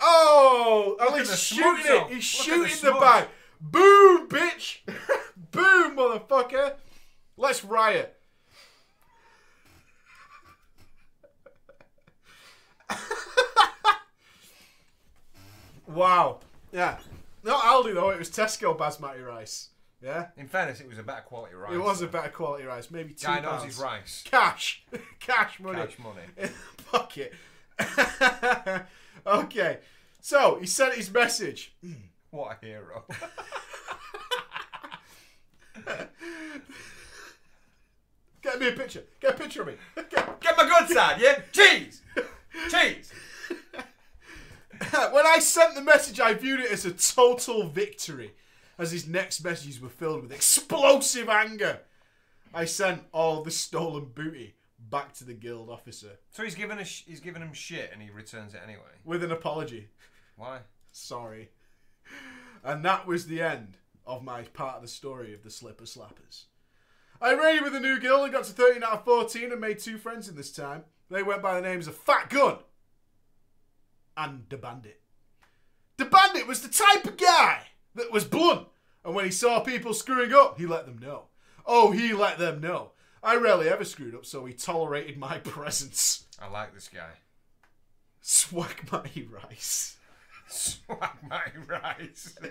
[0.00, 2.08] Oh, and he's shooting it.
[2.08, 3.28] He's Look shooting the the, bag.
[3.62, 4.78] Boom, bitch.
[5.52, 6.74] Boom, motherfucker.
[7.36, 8.18] Let's riot.
[15.86, 16.40] wow.
[16.72, 16.98] Yeah.
[17.44, 19.70] Not Aldi though, it was Tesco basmati rice.
[20.02, 20.26] Yeah?
[20.36, 21.72] In fairness, it was a better quality rice.
[21.72, 23.64] It was a better quality rice, maybe two Guy knows pounds.
[23.64, 24.22] his rice.
[24.24, 24.82] Cash,
[25.20, 26.22] cash money, Cash money.
[26.36, 27.32] in the pocket.
[29.26, 29.78] okay,
[30.20, 31.72] so he sent his message.
[32.32, 33.04] What a hero.
[38.42, 39.04] Get me a picture.
[39.20, 39.74] Get a picture of me.
[40.10, 41.40] Get- Get my good side, yeah?
[41.52, 42.02] Cheese!
[42.70, 43.12] Cheese!
[45.12, 48.32] when I sent the message, I viewed it as a total victory,
[48.78, 51.80] as his next messages were filled with explosive anger.
[52.52, 54.54] I sent all the stolen booty
[54.90, 58.02] back to the guild officer So he's given, a sh- he's given him shit and
[58.02, 58.82] he returns it anyway.
[59.04, 59.88] with an apology.
[60.36, 60.58] Why?
[60.90, 61.48] Sorry.
[62.64, 66.44] And that was the end of my part of the story of the Slipper Slappers.
[67.20, 69.80] I raided with a new guild and got to 13 out of 14 and made
[69.80, 70.84] two friends in this time.
[71.10, 72.58] They went by the names of Fat Gun
[74.16, 75.00] and The Bandit.
[75.96, 77.62] The Bandit was the type of guy
[77.94, 78.68] that was blunt,
[79.04, 81.24] and when he saw people screwing up, he let them know.
[81.66, 82.92] Oh, he let them know.
[83.22, 86.26] I rarely ever screwed up, so he tolerated my presence.
[86.40, 87.10] I like this guy.
[88.20, 89.04] Swag my
[89.44, 89.96] rice.
[90.52, 92.34] Swag my rice.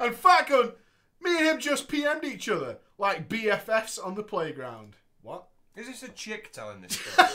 [0.00, 0.72] And Fat Gun,
[1.20, 4.96] me and him just PM'd each other like BFFs on the playground.
[5.20, 5.46] What?
[5.76, 7.28] Is this a chick telling this story?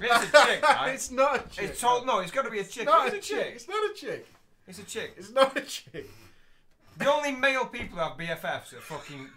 [0.00, 0.90] it's a chick, right?
[0.94, 1.70] It's not a chick.
[1.70, 2.84] It's told, no, it's got to be a chick.
[2.84, 3.52] not It's a chick.
[3.54, 4.26] It's not a chick.
[4.68, 5.14] It's a chick.
[5.16, 6.08] It's not a chick.
[6.98, 9.28] The only male people who have BFFs are fucking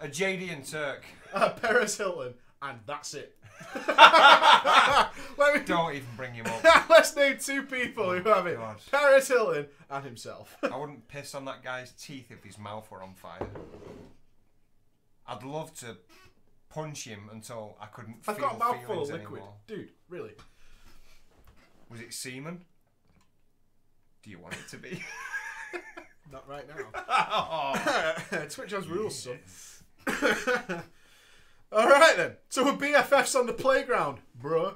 [0.00, 1.04] a JD and Turk.
[1.32, 3.36] Uh, Paris Hilton, and that's it.
[5.38, 6.88] Let me, Don't even bring him up.
[6.90, 8.76] let's name two people who have it: God.
[8.90, 10.56] Paris Hilton and himself.
[10.62, 13.48] I wouldn't piss on that guy's teeth if his mouth were on fire.
[15.26, 15.96] I'd love to
[16.68, 19.54] punch him until I couldn't I've feel got a mouthful feelings of liquid, anymore.
[19.66, 19.90] dude.
[20.08, 20.32] Really?
[21.88, 22.64] Was it semen?
[24.22, 25.02] Do you want it to be?
[26.32, 27.02] Not right now.
[28.32, 29.38] oh, Twitch has rules, son.
[31.72, 32.32] All right then.
[32.48, 34.74] So we're BFFs on the playground, bruh.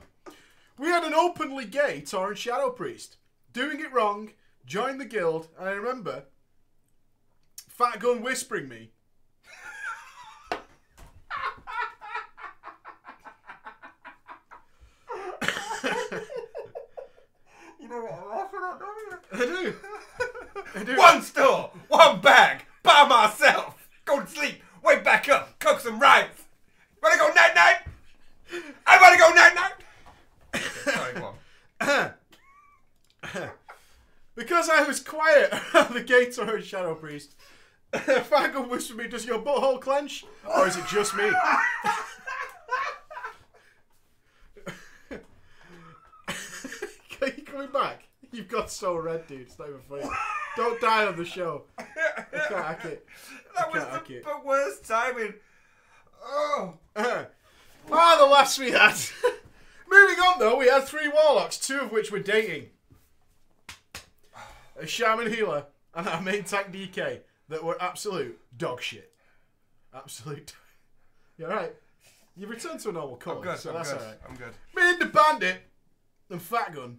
[0.78, 3.16] We had an openly gay Tauren Shadow Priest
[3.52, 4.30] doing it wrong.
[4.64, 6.24] Joined the guild, and I remember
[7.68, 8.92] Fat Gun whispering me.
[17.78, 19.18] you know what I'm laughing at, don't you?
[19.32, 19.74] I do.
[20.76, 20.96] I do.
[20.96, 23.88] One store, one bag, by myself.
[24.04, 26.33] Go to sleep, wake back up, cook some rice.
[27.04, 27.76] I wanna go night night?
[28.86, 29.72] I wanna go night night.
[31.80, 32.10] Sorry.
[34.36, 37.36] Because I was quiet around the gay Tauren Shadow Priest.
[37.92, 41.30] Fat Gun whispered me, "Does your butthole clench, or is it just me?"
[47.22, 48.08] Are you coming back?
[48.32, 49.42] You've got so red, dude.
[49.42, 50.02] It's not even funny.
[50.56, 51.62] Don't die on the show.
[51.78, 51.84] I
[52.32, 53.06] can't hack it.
[53.56, 55.34] That was the worst timing.
[56.24, 56.74] Oh.
[57.92, 58.94] Ah, the laughs we had.
[59.22, 59.38] Moving
[59.90, 62.70] Moving on though, we had three warlocks, two of which were dating.
[64.80, 69.12] A shaman healer and our main tank DK that were absolute dog shit.
[69.94, 70.54] Absolute.
[71.36, 71.74] You're right.
[72.36, 73.58] You've returned to a normal colour, I'm good.
[73.58, 74.00] so I'm that's good.
[74.00, 74.18] alright.
[74.28, 74.54] I'm good.
[74.74, 75.58] Me and the bandit
[76.30, 76.98] and Fat Gun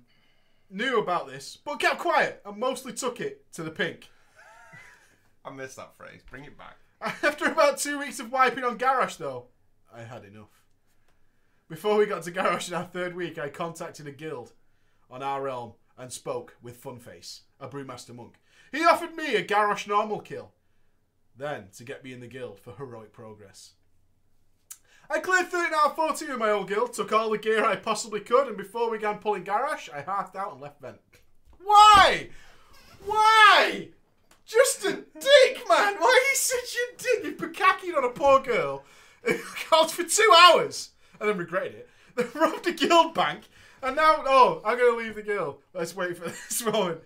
[0.70, 4.08] knew about this, but kept quiet and mostly took it to the pink.
[5.44, 6.22] I missed that phrase.
[6.30, 6.78] Bring it back.
[7.02, 9.48] After about two weeks of wiping on Garrosh, though,
[9.94, 10.64] I had enough.
[11.68, 14.54] Before we got to Garrosh in our third week, I contacted a guild
[15.10, 18.36] on our realm and spoke with Funface, a brewmaster monk.
[18.72, 20.52] He offered me a Garrosh normal kill,
[21.36, 23.74] then to get me in the guild for heroic progress.
[25.10, 27.76] I cleared 13 out of 14 in my old guild, took all the gear I
[27.76, 31.00] possibly could, and before we began pulling Garrosh, I halved out and left Vent.
[31.64, 32.30] Why?
[33.06, 33.90] Why?
[34.46, 35.96] Just a dick, man.
[35.96, 37.24] Why are you such a dick?
[37.24, 38.84] You bukakied on a poor girl,
[39.70, 41.90] called for two hours, and then regretted it.
[42.16, 43.42] Then robbed a guild bank,
[43.84, 45.58] and now, oh, I'm gonna leave the guild.
[45.74, 47.02] Let's wait for this moment.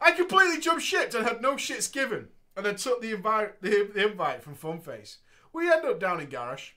[0.00, 3.90] I completely jumped ship and had no shits given, and then took the invite, the,
[3.92, 5.18] the invite from Funface.
[5.52, 6.70] We end up down in Garrosh.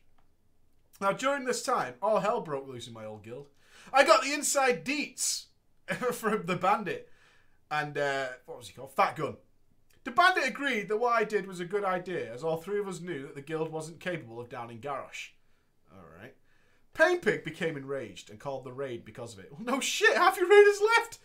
[1.00, 3.48] Now, during this time, all hell broke loose in my old guild.
[3.94, 5.46] I got the inside deets
[6.12, 7.10] from the bandit
[7.72, 8.94] and, uh, what was he called?
[8.94, 9.38] Fat Gun.
[10.08, 12.88] The bandit agreed that what I did was a good idea, as all three of
[12.88, 15.32] us knew that the guild wasn't capable of downing Garrosh.
[15.94, 16.34] Alright.
[16.94, 19.52] Painpig became enraged and called the raid because of it.
[19.52, 21.20] Well, no shit, half your raiders left!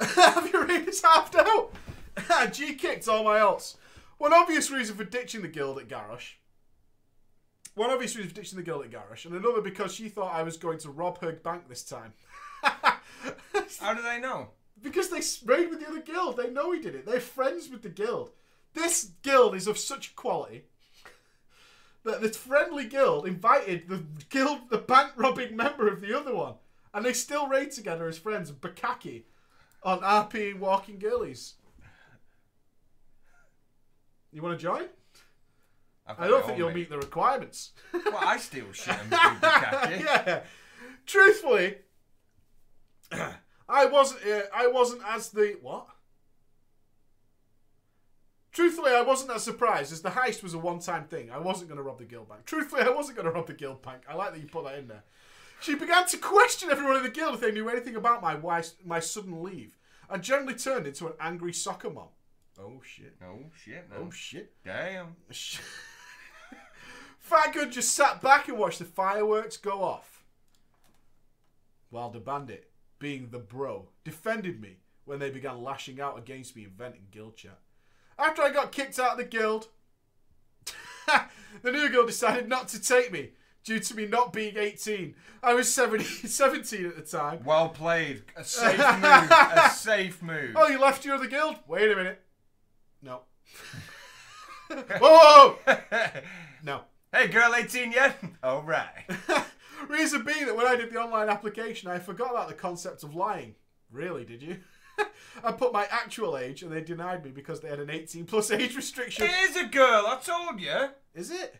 [0.16, 1.70] half your raiders halved out!
[2.52, 3.76] G kicked all my alts.
[4.18, 6.32] One obvious reason for ditching the guild at Garrosh.
[7.76, 10.42] One obvious reason for ditching the guild at Garrosh, and another because she thought I
[10.42, 12.14] was going to rob her bank this time.
[12.64, 14.48] How did I know?
[14.82, 16.36] Because they raid with the other guild.
[16.36, 17.06] They know he did it.
[17.06, 18.30] They're friends with the guild.
[18.74, 20.64] This guild is of such quality
[22.04, 26.54] that the friendly guild invited the guild, the bank robbing member of the other one,
[26.92, 28.50] and they still raid together as friends.
[28.52, 29.22] Bakaki
[29.82, 31.54] on RP Walking Girlies.
[34.32, 34.88] You want to join?
[36.06, 37.70] I don't think you'll meet the requirements.
[37.92, 40.04] Well, I steal shit and do the khaki.
[40.04, 40.40] yeah.
[41.06, 41.76] Truthfully,
[43.68, 44.20] I wasn't.
[44.26, 45.88] Uh, I wasn't as the what?
[48.52, 51.28] Truthfully, I wasn't that surprised as the heist was a one-time thing.
[51.28, 52.44] I wasn't going to rob the guild bank.
[52.44, 54.02] Truthfully, I wasn't going to rob the guild bank.
[54.08, 55.02] I like that you put that in there.
[55.60, 58.74] She began to question everyone in the guild if they knew anything about my wife's,
[58.84, 59.76] my sudden leave,
[60.08, 62.08] and generally turned into an angry soccer mom.
[62.60, 63.16] Oh shit!
[63.24, 64.06] Oh shit, no.
[64.06, 64.52] Oh shit!
[64.64, 65.16] Damn.
[67.18, 70.22] Fat Gun just sat back and watched the fireworks go off.
[71.90, 72.70] While the bandit,
[73.04, 77.10] being the bro, defended me when they began lashing out against me in vent and
[77.10, 77.58] guild chat.
[78.18, 79.68] After I got kicked out of the guild,
[81.62, 85.14] the new guild decided not to take me due to me not being 18.
[85.42, 87.44] I was 17, 17 at the time.
[87.44, 88.22] Well played.
[88.38, 89.04] A safe move.
[89.04, 90.56] A safe move.
[90.56, 91.56] Oh, you left your other guild?
[91.68, 92.22] Wait a minute.
[93.02, 93.20] No.
[94.68, 96.08] whoa, whoa, whoa!
[96.62, 96.80] No.
[97.12, 98.18] hey, girl, 18 yet?
[98.42, 99.04] All right.
[99.88, 103.14] Reason being that when I did the online application, I forgot about the concept of
[103.14, 103.54] lying.
[103.90, 104.58] Really, did you?
[105.44, 108.50] I put my actual age and they denied me because they had an 18 plus
[108.52, 109.24] age restriction.
[109.26, 110.04] It is a girl.
[110.06, 110.88] I told you.
[111.14, 111.56] Is it?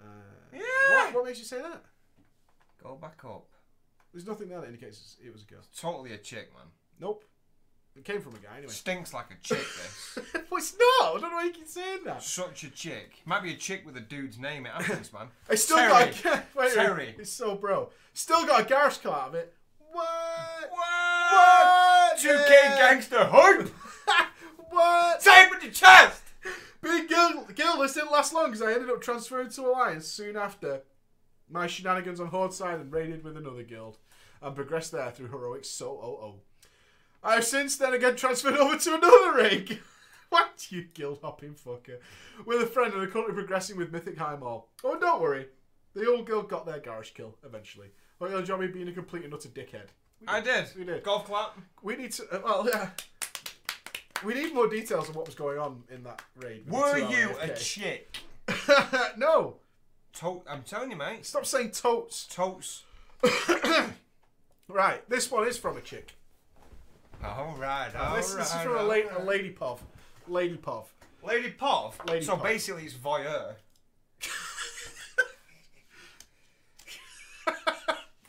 [0.00, 0.06] Uh,
[0.52, 0.60] Yeah.
[1.06, 1.82] What, what makes you say that?
[2.82, 3.46] Go back up.
[4.12, 5.62] There's nothing there that indicates it was a girl.
[5.76, 6.66] Totally a chick, man.
[7.00, 7.24] Nope.
[7.96, 8.72] It came from a guy anyway.
[8.72, 9.58] Stinks like a chick.
[9.58, 10.18] This.
[10.50, 11.16] well, it's not.
[11.16, 12.22] I don't know why you keep saying that.
[12.22, 13.22] Such a chick.
[13.24, 14.66] Might be a chick with a dude's name.
[14.66, 15.28] It happens, man.
[15.48, 15.90] I still Terry.
[16.22, 17.06] got a, wait, Terry.
[17.06, 17.90] wait, It's so bro.
[18.12, 19.54] Still got a Gareth cut out of it.
[19.92, 20.06] What?
[20.70, 21.32] What?
[21.32, 22.18] What?
[22.18, 23.68] 2K gangster hype.
[24.70, 25.22] what?
[25.22, 26.22] Say it with your chest.
[26.82, 30.82] Being guild- guildless didn't last long because I ended up transferring to Alliance soon after
[31.48, 33.98] my shenanigans on Horde side and raided with another guild
[34.42, 36.34] and progressed there through heroic so oh oh.
[37.24, 39.80] I have since then again transferred over to another raid.
[40.28, 41.98] what you guild hopping fucker?
[42.44, 44.64] With a friend and are currently progressing with Mythic Highmaul.
[44.84, 45.46] Oh, don't worry.
[45.94, 47.88] The old guild got their Garrosh kill eventually.
[48.18, 49.88] But you'll enjoy me being a complete and utter dickhead.
[50.20, 50.66] We I did.
[50.76, 51.02] We did.
[51.02, 51.58] Golf clap.
[51.82, 52.24] We need to.
[52.30, 52.90] Uh, well, yeah.
[54.24, 56.68] We need more details on what was going on in that raid.
[56.68, 58.16] Were you a chick?
[59.16, 59.56] no.
[60.14, 61.26] To- I'm telling you, mate.
[61.26, 62.26] Stop saying totes.
[62.26, 62.84] Totes.
[64.66, 66.16] Right, this one is from a chick.
[67.24, 67.90] All right.
[67.96, 69.78] All this, this is right, from a, la- a lady pov.
[70.28, 70.86] Lady pov.
[71.24, 71.94] Lady Pov.
[72.08, 72.42] Lady so Pov.
[72.42, 73.54] basically, it's voyeur.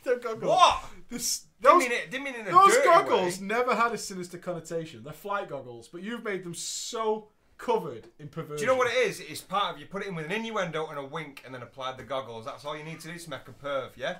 [0.02, 0.48] They're goggles.
[0.50, 0.84] What?
[1.10, 2.10] This, Didn't those mean it.
[2.10, 3.46] Didn't mean in a those goggles way.
[3.46, 5.02] never had a sinister connotation.
[5.04, 7.28] They're flight goggles, but you've made them so
[7.58, 8.56] covered in perversion.
[8.56, 9.20] Do you know what it is?
[9.20, 11.62] It's part of you put it in with an innuendo and a wink, and then
[11.62, 12.44] apply the goggles.
[12.44, 13.90] That's all you need to do to make a perv.
[13.96, 14.18] Yeah.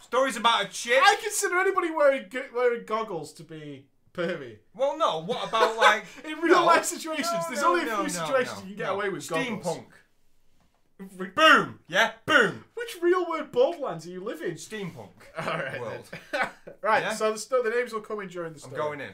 [0.00, 1.00] Stories about a chick.
[1.02, 3.86] I consider anybody wearing wearing goggles to be
[4.18, 4.58] pervy.
[4.74, 5.20] Well, no.
[5.20, 6.66] What about like In real No.
[6.66, 9.64] life situations, No, there's no, only a few situations you can get away with goggles.
[9.64, 11.34] Steampunk.
[11.34, 11.78] Boom.
[11.86, 12.12] Yeah.
[12.26, 12.64] Boom.
[12.74, 14.54] Which real world borderlands are you living?
[14.54, 15.10] Steampunk.
[15.38, 15.80] All right.
[15.80, 16.08] World.
[16.82, 17.02] right.
[17.02, 17.14] Yeah?
[17.14, 19.10] So the, the names will come in during the I'm going in.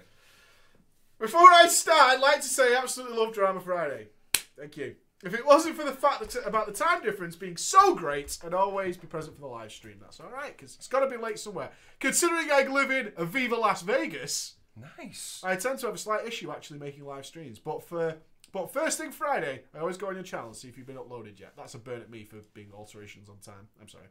[1.19, 4.09] Before I start, I'd like to say I absolutely love Drama Friday.
[4.59, 4.97] Thank you.
[5.25, 8.53] If it wasn't for the fact that about the time difference being so great, I'd
[8.53, 9.97] always be present for the live stream.
[10.01, 11.71] That's all right, because it's got to be late somewhere.
[11.99, 14.57] Considering I live in Aviva Las Vegas,
[14.99, 15.41] Nice.
[15.45, 17.59] I tend to have a slight issue actually making live streams.
[17.59, 18.17] But for
[18.53, 20.97] but first thing Friday, I always go on your channel and see if you've been
[20.97, 21.55] uploaded yet.
[21.57, 23.69] That's a burn at me for being alterations on time.
[23.81, 24.07] I'm sorry.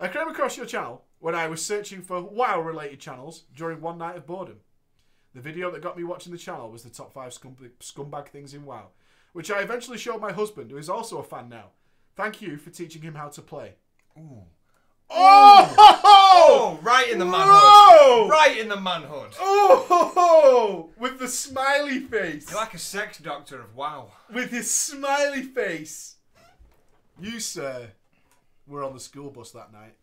[0.00, 3.98] I came across your channel when I was searching for WoW related channels during one
[3.98, 4.58] night of boredom.
[5.34, 8.54] The video that got me watching the channel was the top five scum- scumbag things
[8.54, 8.88] in WoW,
[9.32, 11.70] which I eventually showed my husband, who is also a fan now.
[12.16, 13.74] Thank you for teaching him how to play.
[14.18, 14.44] Ooh.
[15.10, 15.74] Oh!
[16.06, 17.48] Oh, right in the manhood.
[17.48, 18.28] Whoa!
[18.28, 19.32] Right in the manhood.
[19.38, 20.90] Oh!
[20.98, 22.50] With the smiley face.
[22.50, 24.12] You're like a sex doctor of wow.
[24.32, 26.16] with his smiley face.
[27.20, 27.90] You, sir,
[28.66, 29.94] were on the school bus that night.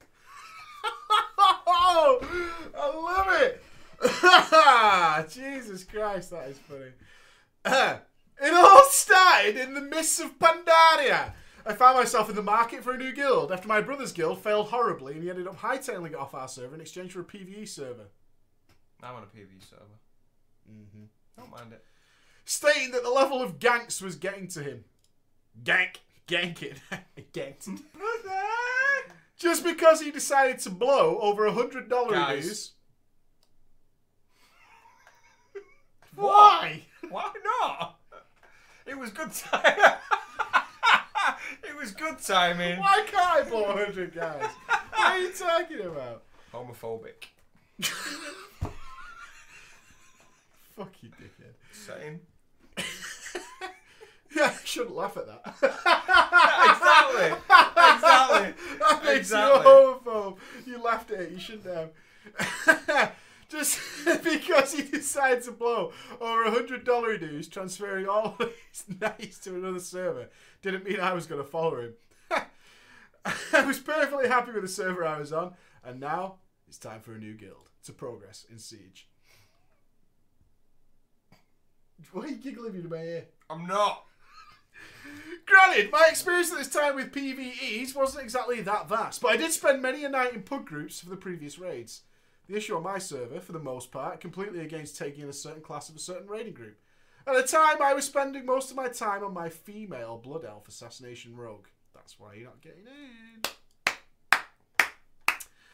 [1.38, 3.64] I love it.
[5.30, 6.92] Jesus Christ, that is funny.
[8.42, 11.34] it all started in the mists of Pandaria.
[11.66, 14.68] I found myself in the market for a new guild after my brother's guild failed
[14.70, 17.68] horribly and he ended up hightailing it off our server in exchange for a PvE
[17.68, 18.08] server.
[19.04, 20.00] I'm on a PvE server.
[20.72, 21.04] Mm-hmm.
[21.38, 21.84] Don't mind it.
[22.46, 24.86] stating that the level of ganks was getting to him.
[25.64, 25.98] Gank.
[26.28, 26.78] Ganking.
[27.34, 27.82] Ganked.
[29.38, 32.72] Just because he decided to blow over a hundred dollar dues.
[36.16, 36.84] Why?
[37.10, 38.00] Why not?
[38.86, 39.94] It was good time.
[41.64, 42.80] it was good timing.
[42.80, 44.50] Why can't I blow a hundred guys?
[44.68, 46.24] What are you talking about?
[46.54, 47.28] Homophobic.
[50.76, 51.54] Fuck you, dickhead.
[51.72, 52.20] Saying.
[54.34, 55.42] Yeah, I shouldn't laugh at that.
[56.72, 57.32] exactly.
[57.92, 58.54] Exactly.
[58.80, 59.60] That makes Exactly.
[59.62, 60.38] you a homophobe.
[60.66, 61.32] You laughed at it.
[61.32, 63.12] You shouldn't have.
[63.50, 63.78] Just
[64.24, 68.38] because he decided to blow over a hundred dollar dues, transferring all
[68.72, 70.30] his nights to another server,
[70.62, 71.94] didn't mean I was going to follow him.
[73.54, 76.36] I was perfectly happy with the server I was on, and now
[76.68, 79.08] it's time for a new guild to progress in Siege.
[82.12, 83.26] Why are you giggling in my ear?
[83.50, 84.06] I'm not.
[85.46, 89.52] Granted, my experience at this time with PvEs wasn't exactly that vast, but I did
[89.52, 92.02] spend many a night in pub groups for the previous raids.
[92.48, 95.90] The issue on my server, for the most part, completely against taking a certain class
[95.90, 96.80] of a certain raiding group.
[97.28, 100.68] At the time, I was spending most of my time on my female Blood Elf
[100.68, 101.68] Assassination Rogue.
[101.94, 103.42] That's why you're not getting in.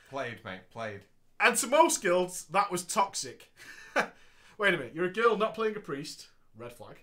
[0.09, 0.69] Played, mate.
[0.71, 1.01] Played.
[1.39, 3.53] And to most guilds, that was toxic.
[4.57, 6.97] Wait a minute, you're a guild not playing a priest, red flag.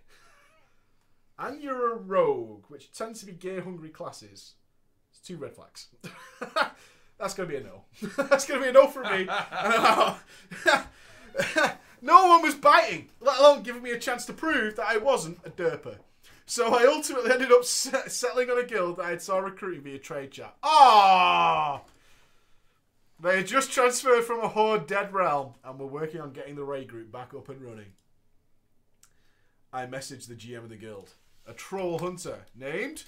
[1.39, 4.55] And you're a rogue, which tends to be gear hungry classes.
[5.11, 5.89] It's two red flags.
[7.19, 7.85] That's going to be a no.
[8.29, 9.29] That's going to be a no for me.
[12.05, 15.39] No one was biting, let alone giving me a chance to prove that I wasn't
[15.43, 15.97] a derper.
[16.45, 19.93] So I ultimately ended up set- settling on a guild that I saw recruiting me
[19.93, 20.55] via trade chat.
[20.63, 21.81] Ah!
[23.19, 26.65] They had just transferred from a horde dead realm and were working on getting the
[26.65, 27.93] raid group back up and running.
[29.73, 31.15] I messaged the GM of the guild,
[31.47, 33.05] a troll hunter named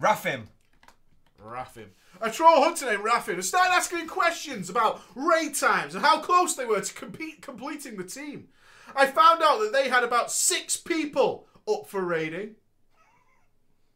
[0.00, 0.46] Raffim.
[1.44, 1.88] Raffin.
[2.20, 6.54] A troll hunter named Raffin who started asking questions about raid times and how close
[6.54, 8.48] they were to compete, completing the team.
[8.94, 12.56] I found out that they had about six people up for raiding.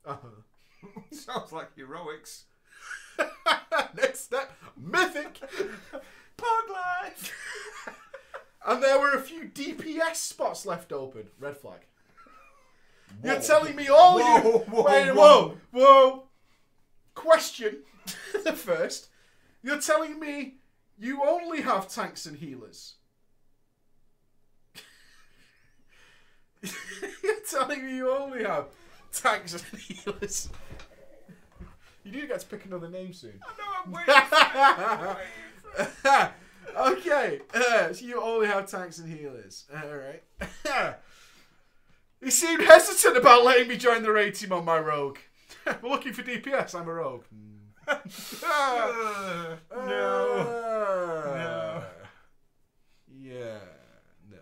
[0.04, 1.00] Uh-huh.
[1.10, 2.44] Sounds like heroics.
[3.96, 5.40] Next step, mythic.
[6.36, 7.32] Pug life.
[8.64, 11.24] And there were a few DPS spots left open.
[11.40, 11.80] Red flag.
[13.24, 14.58] You're telling me all Whoa, you.
[14.58, 15.14] whoa, Wait, whoa.
[15.14, 16.22] whoa, whoa.
[17.16, 17.78] Question.
[18.44, 19.08] the first.
[19.62, 20.58] You're telling me
[20.96, 22.94] you only have tanks and healers.
[26.62, 28.66] You're telling me you only have
[29.12, 30.48] tanks and healers.
[32.04, 33.40] You do get to pick another name soon.
[33.40, 34.14] No, I'm waiting.
[36.02, 36.32] for
[36.92, 39.64] okay, uh, so you only have tanks and healers.
[39.74, 40.22] Alright.
[42.22, 45.18] he seemed hesitant about letting me join the raid team on my rogue.
[45.82, 47.24] We're looking for DPS, I'm a rogue.
[47.88, 47.96] Uh,
[49.74, 49.86] no.
[51.24, 51.84] No.
[53.18, 53.58] Yeah,
[54.30, 54.38] no.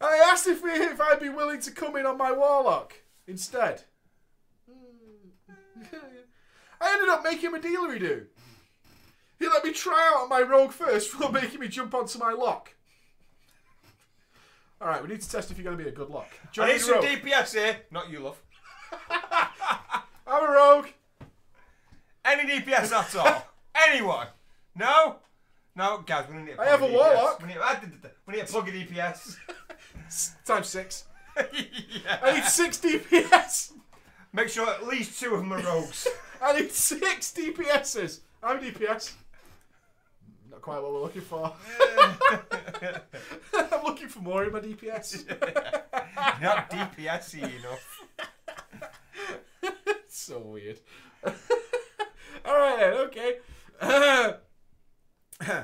[0.00, 2.94] I asked if, we, if I'd be willing to come in on my warlock
[3.26, 3.82] instead.
[6.80, 8.26] I ended up making him a dealery do.
[9.38, 12.32] He let me try out on my rogue first before making me jump onto my
[12.32, 12.74] lock.
[14.80, 16.28] Alright, we need to test if you're going to be a good lock.
[16.58, 17.04] I need some Rogue.
[17.04, 17.76] DPS here.
[17.90, 18.40] Not you, love.
[20.26, 20.86] I'm a rogue.
[22.24, 23.46] Any DPS at all?
[23.88, 24.28] Anyone?
[24.76, 25.16] No?
[25.76, 26.92] No, guys, we need a I have a DPS.
[26.92, 27.42] warlock.
[27.42, 27.92] We need, I did
[28.26, 29.36] we need a plug of DPS.
[30.46, 31.04] Times six.
[31.36, 33.72] I need six DPS.
[34.32, 36.06] Make sure at least two of them are rogues.
[36.42, 38.20] I need six DPSs.
[38.42, 39.12] I'm DPS.
[40.50, 41.52] Not quite what we're looking for.
[43.54, 45.26] I'm looking for more in my DPS.
[46.40, 47.93] Not DPS enough.
[50.24, 50.80] So weird.
[51.24, 53.36] Alright then, okay.
[53.80, 54.32] Uh,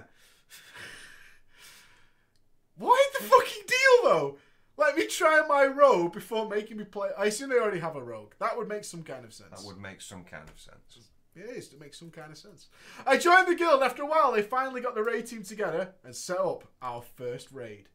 [2.76, 4.38] why the fucking deal though?
[4.76, 7.11] Let me try my rogue before making me play.
[7.18, 8.32] I assume they already have a rogue.
[8.38, 9.50] That would make some kind of sense.
[9.50, 11.11] That would make some kind of sense.
[11.36, 11.72] It is.
[11.72, 12.68] It makes some kind of sense.
[13.06, 14.32] I joined the guild after a while.
[14.32, 17.88] They finally got the raid team together and set up our first raid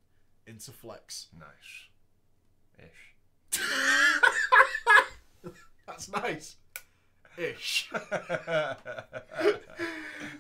[0.45, 1.27] into Flex.
[1.37, 1.89] Nice.
[2.79, 3.59] Ish.
[5.87, 6.55] That's nice.
[7.37, 7.91] Ish.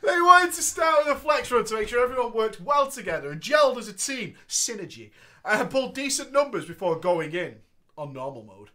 [0.01, 3.31] They wanted to start with a flex run to make sure everyone worked well together
[3.31, 4.35] and gelled as a team.
[4.47, 5.11] Synergy.
[5.43, 7.57] And pulled decent numbers before going in
[7.97, 8.69] on normal mode.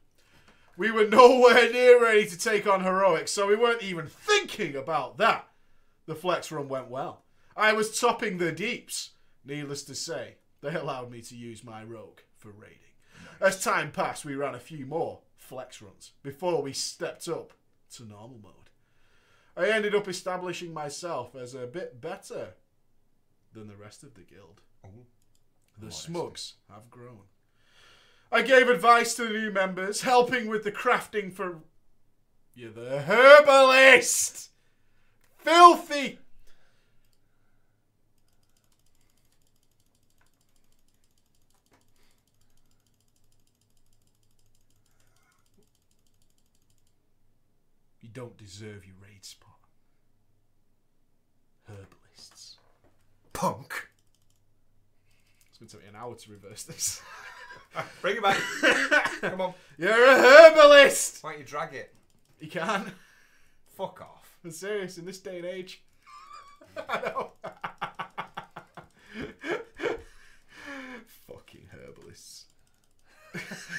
[0.77, 5.19] We were nowhere near ready to take on heroics, so we weren't even thinking about
[5.19, 5.49] that.
[6.07, 7.25] The flex run went well.
[7.57, 9.11] I was topping the deeps.
[9.45, 12.77] Needless to say, they allowed me to use my rogue for raiding.
[13.41, 17.53] As time passed, we ran a few more flex runs before we stepped up
[17.93, 18.71] to normal mode.
[19.57, 22.51] I ended up establishing myself as a bit better
[23.53, 24.61] than the rest of the guild.
[24.87, 25.07] Ooh.
[25.77, 27.25] The smugs have grown.
[28.31, 31.59] I gave advice to the new members, helping with the crafting for.
[32.55, 34.51] You're the herbalist!
[35.37, 36.21] Filthy!
[48.11, 49.61] You don't deserve your raid spot.
[51.69, 52.57] Herbalists.
[53.33, 53.89] Punk.
[55.49, 57.03] It's going to take me an hour to reverse this.
[58.03, 58.37] Bring it back.
[59.21, 59.55] Come on.
[59.79, 61.23] You're a herbalist!
[61.23, 61.95] Why don't you drag it?
[62.41, 62.91] You can.
[63.77, 64.39] Fuck off.
[64.45, 65.85] I'm serious, in this day and age.
[66.89, 67.33] I know.
[71.29, 72.47] Fucking herbalists.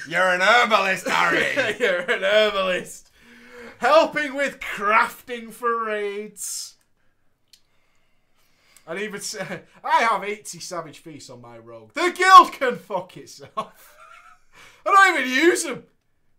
[0.08, 1.76] You're an herbalist, Harry.
[1.78, 3.10] You're an herbalist.
[3.82, 6.76] Helping with crafting for raids.
[8.86, 11.92] And even say, I have 80 Savage Feasts on my rogue.
[11.94, 13.96] The guild can fuck itself.
[14.86, 15.82] I don't even use them.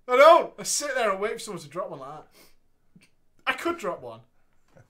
[0.08, 0.54] I don't.
[0.58, 2.28] I sit there and wait for someone to drop one like that.
[3.46, 4.22] I could drop one,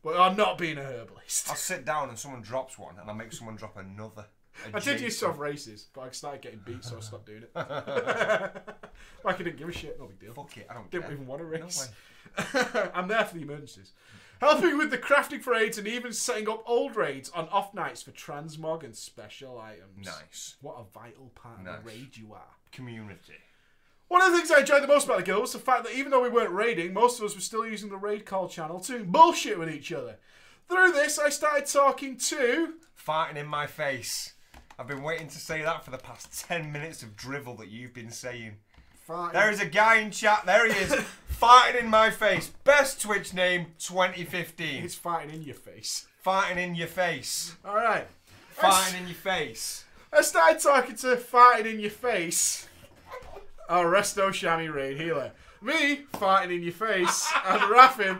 [0.04, 1.50] but I'm not being a herbalist.
[1.50, 4.26] I'll sit down and someone drops one, and I'll make someone drop another.
[4.72, 7.50] I did use some races, but I started getting beat, so I stopped doing it.
[7.56, 10.00] like I didn't give a shit.
[10.00, 10.34] No big deal.
[10.36, 11.14] Fuck it, I don't Didn't care.
[11.14, 11.82] even want to No race.
[11.90, 11.96] way.
[12.94, 13.92] I'm there for the emergencies.
[14.40, 18.02] Helping with the crafting for raids and even setting up old raids on off nights
[18.02, 20.06] for transmog and special items.
[20.06, 20.56] Nice.
[20.62, 22.58] What a vital part of the raid you are.
[22.72, 23.36] Community.
[24.10, 25.96] One of the things I enjoyed the most about the guild was the fact that
[25.96, 28.80] even though we weren't raiding, most of us were still using the raid call channel
[28.82, 30.18] to bullshit with each other.
[30.70, 32.74] Through this, I started talking to.
[32.96, 34.34] Farting in my face.
[34.78, 37.94] I've been waiting to say that for the past 10 minutes of drivel that you've
[37.94, 38.58] been saying.
[39.34, 40.92] There is a guy in chat, there he is,
[41.44, 42.52] farting in my face.
[42.64, 44.86] Best Twitch name 2015.
[44.86, 46.08] It's fighting in your face.
[46.26, 47.56] Farting in your face.
[47.66, 48.08] All right.
[48.58, 49.84] Farting in your face.
[50.14, 52.70] Oh, I started talking to farting in your face.
[53.68, 55.34] Our Resto Shami raid healer.
[55.62, 58.20] Me farting in your face and Raffin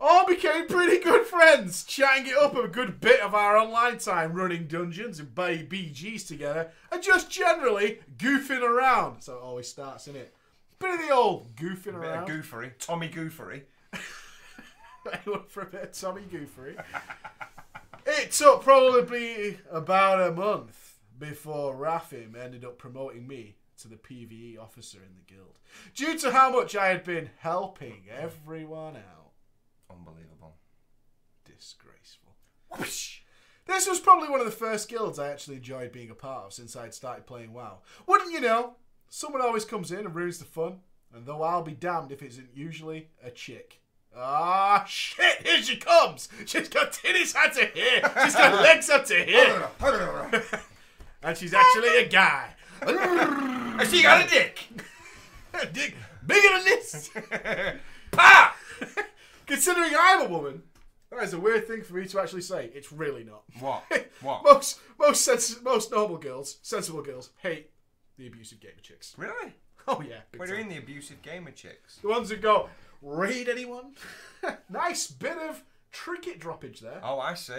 [0.00, 4.32] all became pretty good friends, chatting it up a good bit of our online time,
[4.32, 9.22] running dungeons and buy BGs together, and just generally goofing around.
[9.22, 10.34] So it always starts in it.
[10.84, 12.72] Bit of the old goofing Bit of goofery.
[12.78, 13.62] Tommy Goofery.
[15.12, 16.76] Anyone for a bit of Tommy Goofery.
[18.04, 24.58] it took probably about a month before Raffim ended up promoting me to the PvE
[24.58, 25.58] officer in the guild.
[25.94, 29.32] Due to how much I had been helping everyone out.
[29.90, 30.56] Unbelievable.
[31.46, 32.36] Disgraceful.
[33.66, 36.52] This was probably one of the first guilds I actually enjoyed being a part of
[36.52, 37.78] since I'd started playing WoW.
[38.06, 38.76] Wouldn't you know?
[39.16, 40.80] Someone always comes in and ruins the fun,
[41.14, 43.80] and though I'll be damned if it isn't usually a chick.
[44.16, 46.28] Ah, shit, here she comes!
[46.46, 48.02] She's got titties out to here!
[48.24, 49.68] She's got legs up to here!
[51.22, 52.56] and she's actually a guy.
[52.82, 54.66] And she got a dick.
[55.62, 55.94] A dick
[56.26, 57.10] bigger than this!
[58.10, 58.56] Pa!
[59.46, 60.64] Considering I'm a woman,
[61.12, 62.68] that is a weird thing for me to actually say.
[62.74, 63.42] It's really not.
[63.60, 63.84] What?
[64.22, 64.42] What?
[64.44, 67.70] most most sens- most normal girls, sensible girls, hate
[68.18, 69.14] the abusive gamer chicks.
[69.16, 69.52] Really?
[69.86, 71.96] Oh yeah, We're doing the abusive gamer chicks.
[71.98, 72.70] the ones who go
[73.02, 73.92] raid anyone.
[74.70, 75.62] nice bit of
[75.92, 77.00] trinket droppage there.
[77.02, 77.52] Oh, I see.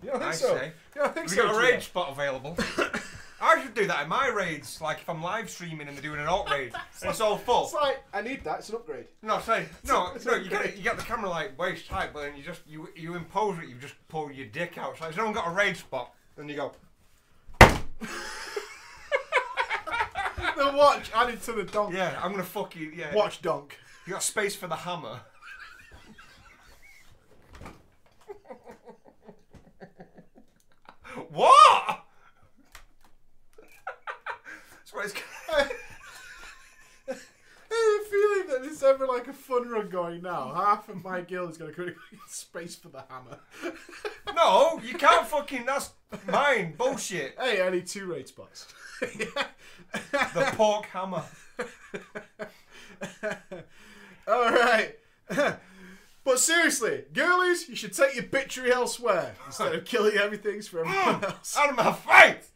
[0.00, 0.58] You don't think I so?
[0.58, 0.64] see.
[0.66, 0.70] You
[1.02, 1.42] don't think Have so?
[1.42, 2.56] got a raid spot available?
[3.40, 4.80] I should do that in my raids.
[4.80, 7.64] Like if I'm live streaming and they're doing an alt raid and it's all full.
[7.64, 8.60] It's like I need that.
[8.60, 9.06] It's an upgrade.
[9.20, 10.34] No, say no, no.
[10.36, 13.16] You get you get the camera like waist height, but then you just you you
[13.16, 13.68] impose it.
[13.68, 14.96] You just pull your dick out.
[14.98, 16.70] So if someone got a raid spot, then you go.
[20.64, 21.94] The watch added to the donk.
[21.94, 22.92] Yeah, I'm gonna fuck you.
[22.94, 23.14] Yeah.
[23.14, 23.78] Watch donk.
[24.06, 25.20] You got space for the hammer.
[31.30, 32.04] what?
[34.78, 35.14] That's what it's.
[37.08, 40.52] I have a feeling that ever like a fun run going now.
[40.54, 41.96] Half of my guild is going to create
[42.28, 43.38] space for the hammer.
[44.34, 45.66] No, you can't fucking.
[45.66, 45.90] That's
[46.26, 46.74] mine.
[46.78, 47.36] Bullshit.
[47.38, 48.66] hey, I need two raid spots.
[49.00, 51.22] The pork hammer.
[54.26, 54.96] All right.
[56.24, 61.20] but seriously, girlies, you should take your bitchery elsewhere instead of killing everything for everyone
[61.20, 61.56] mm, else.
[61.58, 62.50] Out of my face.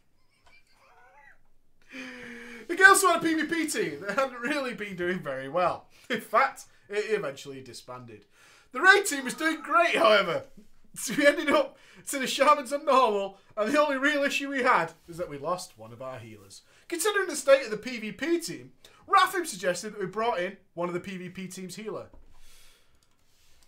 [2.69, 5.87] The girls who had a PvP team that hadn't really been doing very well.
[6.11, 8.25] In fact, it eventually disbanded.
[8.73, 10.45] The raid team was doing great, however.
[10.99, 11.77] So we ended up
[12.09, 15.37] to the shamans on normal, and the only real issue we had was that we
[15.37, 16.63] lost one of our healers.
[16.89, 18.73] Considering the state of the PvP team,
[19.07, 22.07] Rafim suggested that we brought in one of the PvP team's healer.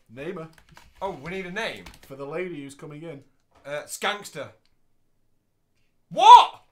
[0.08, 0.48] Name
[1.02, 1.84] Oh, we need a name.
[2.06, 3.24] for the lady who's coming in.
[3.66, 4.52] Uh, Skankster.
[6.08, 6.62] What?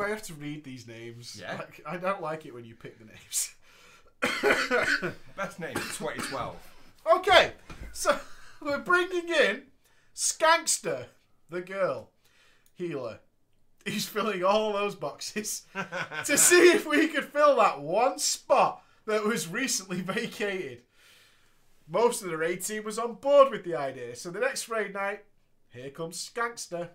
[0.00, 1.38] I have to read these names?
[1.40, 1.56] Yeah.
[1.56, 3.54] Like, I don't like it when you pick the names.
[5.36, 6.56] Best name 2012.
[7.14, 7.52] Okay,
[7.92, 8.18] so
[8.60, 9.62] we're bringing in
[10.14, 11.06] Skankster,
[11.48, 12.10] the girl
[12.74, 13.20] healer.
[13.86, 15.62] He's filling all those boxes
[16.26, 20.82] to see if we could fill that one spot that was recently vacated.
[21.88, 24.92] Most of the raid team was on board with the idea, so the next raid
[24.92, 25.24] night,
[25.70, 26.90] here comes Skankster.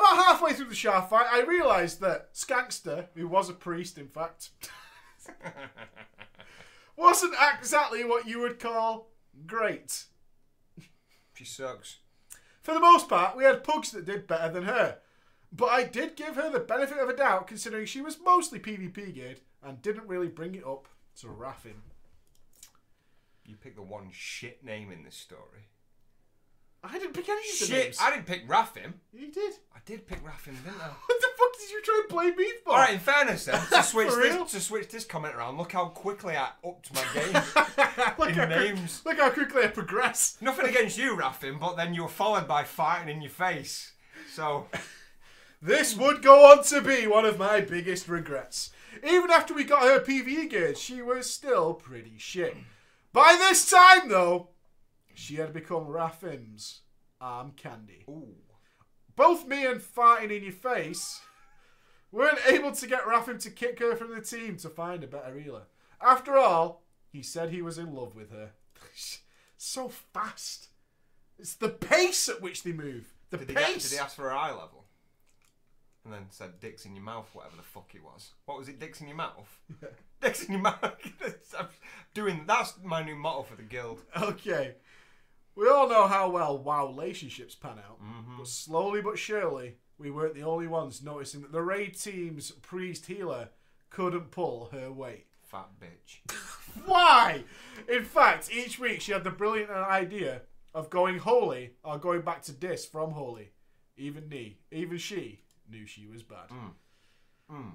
[0.00, 4.08] About halfway through the shaft fight, I realised that Skankster, who was a priest in
[4.08, 4.48] fact,
[6.96, 9.10] wasn't exactly what you would call
[9.46, 10.04] great.
[11.34, 11.98] She sucks.
[12.62, 14.98] For the most part, we had pugs that did better than her.
[15.52, 19.14] But I did give her the benefit of a doubt considering she was mostly PvP
[19.14, 20.88] geared and didn't really bring it up
[21.20, 21.82] to Raffin.
[23.44, 25.68] You picked the one shit name in this story.
[26.82, 27.98] I didn't pick any of the Shit, names.
[28.00, 28.94] I didn't pick Raffin.
[29.12, 29.52] You did.
[29.74, 30.88] I did pick Raffin, didn't I?
[31.06, 32.70] What the fuck did you try and blame me for?
[32.72, 35.86] All right, in fairness, then to switch this to switch this comment around, look how
[35.86, 37.32] quickly I upped my game.
[38.18, 39.02] look, in how quick- names.
[39.04, 40.36] look how quickly I progress.
[40.40, 43.92] Nothing against you, Raffin, but then you were followed by fighting in your face.
[44.34, 44.68] So
[45.62, 48.70] This would go on to be one of my biggest regrets.
[49.04, 52.56] Even after we got her PvE geared, she was still pretty shit.
[53.12, 54.49] By this time, though,
[55.20, 56.80] she had become Raffin's
[57.20, 58.04] arm candy.
[58.08, 58.34] Ooh.
[59.14, 61.20] Both me and farting in your face
[62.10, 65.38] weren't able to get Raffin to kick her from the team to find a better
[65.38, 65.64] healer.
[66.00, 68.52] After all, he said he was in love with her.
[69.58, 70.68] so fast.
[71.38, 73.12] It's the pace at which they move.
[73.28, 73.90] The Did he, pace.
[73.90, 74.86] did he ask for her eye level?
[76.04, 78.30] And then said dicks in your mouth, whatever the fuck it was.
[78.46, 79.58] What was it, dicks in your mouth?
[80.22, 80.96] dicks in your mouth.
[81.58, 81.68] I'm
[82.14, 84.00] doing that's my new motto for the guild.
[84.16, 84.76] Okay.
[85.60, 88.38] We all know how well WoW relationships pan out, Mm-hmm.
[88.38, 93.06] but slowly but surely, we weren't the only ones noticing that the raid team's priest
[93.06, 93.50] healer
[93.90, 95.26] couldn't pull her weight.
[95.42, 96.32] Fat bitch.
[96.86, 97.44] Why?
[97.88, 100.42] In fact, each week she had the brilliant idea
[100.72, 103.50] of going holy or going back to dis from holy.
[103.98, 105.40] Even me, even she
[105.70, 106.48] knew she was bad.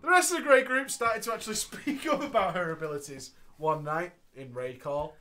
[0.01, 3.83] The rest of the grey group started to actually speak up about her abilities one
[3.83, 5.15] night in raid call,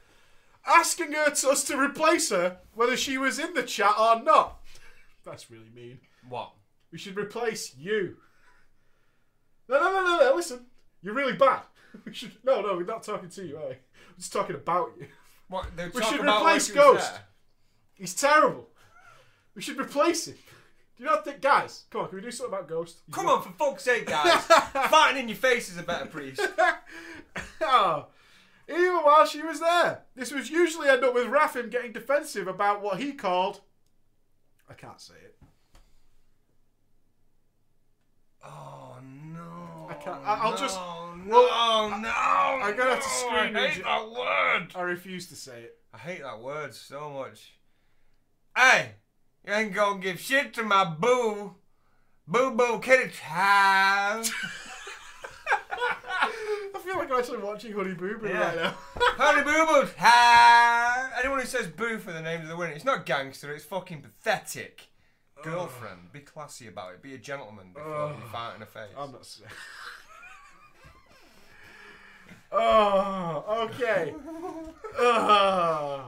[0.66, 4.60] asking her to us to replace her whether she was in the chat or not.
[5.24, 5.98] That's really mean.
[6.28, 6.52] What?
[6.92, 8.16] We should replace you.
[9.68, 10.36] No, no, no, no, no.
[10.36, 10.66] Listen,
[11.02, 11.62] you're really bad.
[12.04, 12.32] We should.
[12.42, 13.68] No, no, we're not talking to you, are we?
[13.68, 15.06] We're just talking about you.
[15.48, 15.66] What?
[15.76, 17.12] We should replace like Ghost.
[17.94, 18.68] He's terrible.
[19.54, 20.34] We should replace him.
[20.96, 21.84] Do you not think, guys?
[21.90, 22.98] Come on, can we do something about Ghost?
[23.10, 24.42] Come on, for fuck's sake, guys!
[24.90, 26.40] Fighting in your face is a better priest.
[27.62, 28.06] oh,
[28.68, 32.82] even while she was there, this was usually end up with Raffin getting defensive about
[32.82, 33.60] what he called.
[34.68, 35.36] I can't say it.
[38.42, 39.86] Oh no!
[39.90, 42.08] I can't- I- I'll just- No, Well, oh no!
[42.10, 43.56] I'm gonna have to scream.
[43.56, 44.72] I hate you- that word.
[44.74, 45.78] I refuse to say it.
[45.92, 47.54] I hate that word so much.
[48.56, 48.96] Hey,
[49.46, 51.54] you ain't gonna give shit to my boo.
[52.26, 54.24] Boo boo kitty time.
[56.84, 58.40] I feel like I'm actually watching Honey Boo Boo Yeah.
[58.40, 58.74] right now.
[58.96, 61.10] Honey boo boo time.
[61.18, 64.02] Anyone who says boo for the name of the winner, it's not gangster, it's fucking
[64.02, 64.88] pathetic.
[65.42, 67.00] Girlfriend, be classy about it.
[67.02, 68.90] Be a gentleman before you fart in her face.
[68.98, 69.50] I'm not saying.
[72.52, 74.12] oh, okay.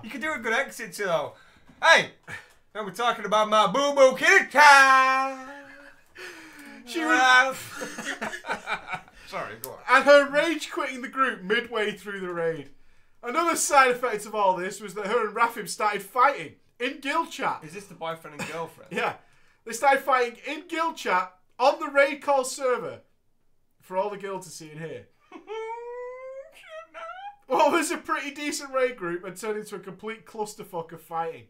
[0.05, 1.33] You could do a good exit too, though.
[1.83, 2.11] Hey,
[2.75, 5.49] now we're talking about my boo boo kitty time.
[6.87, 7.57] She was,
[9.27, 9.79] Sorry, go on.
[9.91, 12.71] and her rage quitting the group midway through the raid.
[13.23, 17.31] Another side effect of all this was that her and Rafim started fighting in guild
[17.31, 17.61] chat.
[17.65, 18.93] Is this the boyfriend and girlfriend?
[18.97, 19.15] Yeah,
[19.65, 23.01] they started fighting in guild chat on the raid call server
[23.81, 25.07] for all the guild to see and hear.
[27.49, 31.45] What was a pretty decent raid group and turned into a complete clusterfuck of fighting.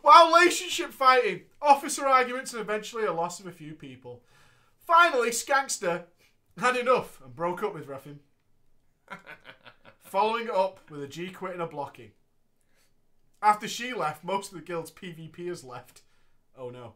[0.00, 4.22] While relationship fighting, officer arguments, and eventually a loss of a few people.
[4.86, 6.04] Finally, Skankster
[6.58, 8.20] had enough and broke up with Ruffin.
[10.02, 12.10] Following up with a G quit and a blocking.
[13.40, 16.02] After she left, most of the guild's PvPers left.
[16.56, 16.94] Oh no.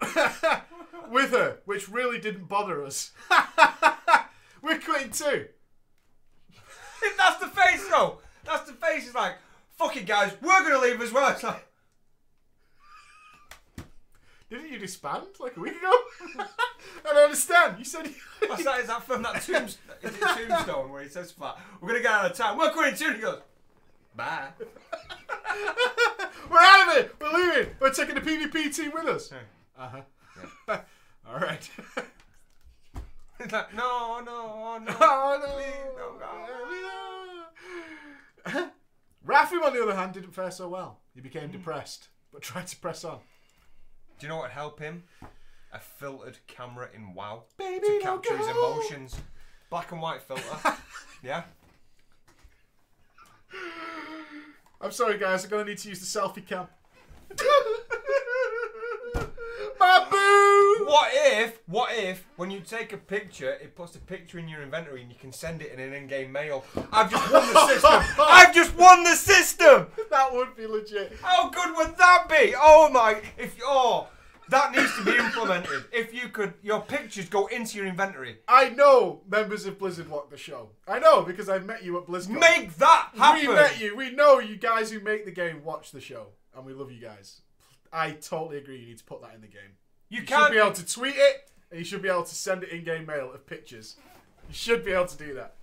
[1.10, 3.12] with her, which really didn't bother us.
[4.62, 5.46] We're quitting too.
[7.16, 8.18] That's the face, though.
[8.44, 9.06] That's the face.
[9.06, 9.36] It's like,
[9.76, 10.32] fuck it, guys.
[10.40, 11.30] We're gonna leave as well.
[11.30, 11.65] It's like,
[14.48, 15.92] Didn't you disband like a week ago?
[16.38, 16.46] I
[17.04, 17.76] don't understand.
[17.78, 18.08] You said
[18.46, 18.80] what's that?
[18.80, 22.12] Is that from that tombs- is it tombstone where he says, "Fat, we're gonna get
[22.12, 22.56] out of town.
[22.56, 23.40] We're going too." He goes,
[24.14, 24.48] "Bye."
[26.50, 27.16] we're out of it.
[27.20, 27.74] We're leaving.
[27.80, 29.32] We're taking the PvP team with us.
[29.76, 29.88] Uh
[30.68, 30.78] huh.
[31.28, 31.68] All right.
[33.40, 34.96] It's like, no, no, no.
[35.00, 36.20] oh Please don't
[38.54, 38.70] no.
[39.26, 41.00] Rafim, on the other hand, didn't fare so well.
[41.14, 43.18] He became depressed, but tried to press on.
[44.18, 45.04] Do you know what would help him?
[45.72, 49.16] A filtered camera in WoW Baby, to capture his emotions.
[49.68, 50.42] Black and white filter.
[51.22, 51.42] yeah.
[54.80, 55.44] I'm sorry, guys.
[55.44, 56.68] I'm gonna need to use the selfie cam.
[59.78, 60.55] My boo.
[60.84, 64.62] What if, what if, when you take a picture, it puts a picture in your
[64.62, 66.64] inventory and you can send it in an in-game mail?
[66.92, 68.02] I've just won the system.
[68.18, 69.86] I've just won the system.
[70.10, 71.16] That would be legit.
[71.22, 72.54] How good would that be?
[72.56, 73.20] Oh my!
[73.36, 74.08] If oh,
[74.48, 75.84] that needs to be implemented.
[75.92, 78.38] If you could, your pictures go into your inventory.
[78.46, 80.70] I know members of Blizzard watch the show.
[80.86, 82.38] I know because I met you at BlizzCon.
[82.38, 83.48] Make that happen.
[83.48, 83.96] We met you.
[83.96, 87.00] We know you guys who make the game watch the show, and we love you
[87.00, 87.40] guys.
[87.92, 88.78] I totally agree.
[88.78, 89.76] You need to put that in the game.
[90.08, 92.34] You You can't should be able to tweet it, and you should be able to
[92.34, 93.96] send it in-game mail of pictures.
[94.48, 95.54] You should be able to do that.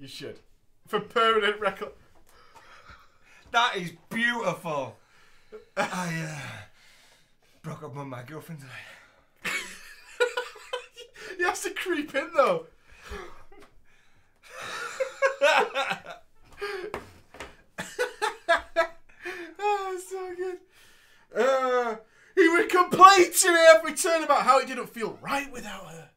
[0.00, 0.38] You should,
[0.86, 1.92] for permanent record.
[3.50, 4.96] That is beautiful.
[5.76, 6.38] I uh,
[7.62, 9.54] broke up with my girlfriend today.
[11.38, 12.66] you have to creep in though.
[19.58, 20.58] oh, so good.
[21.36, 21.96] Uh,
[22.74, 22.90] would
[23.34, 26.08] to me every turn about how he didn't feel right without her.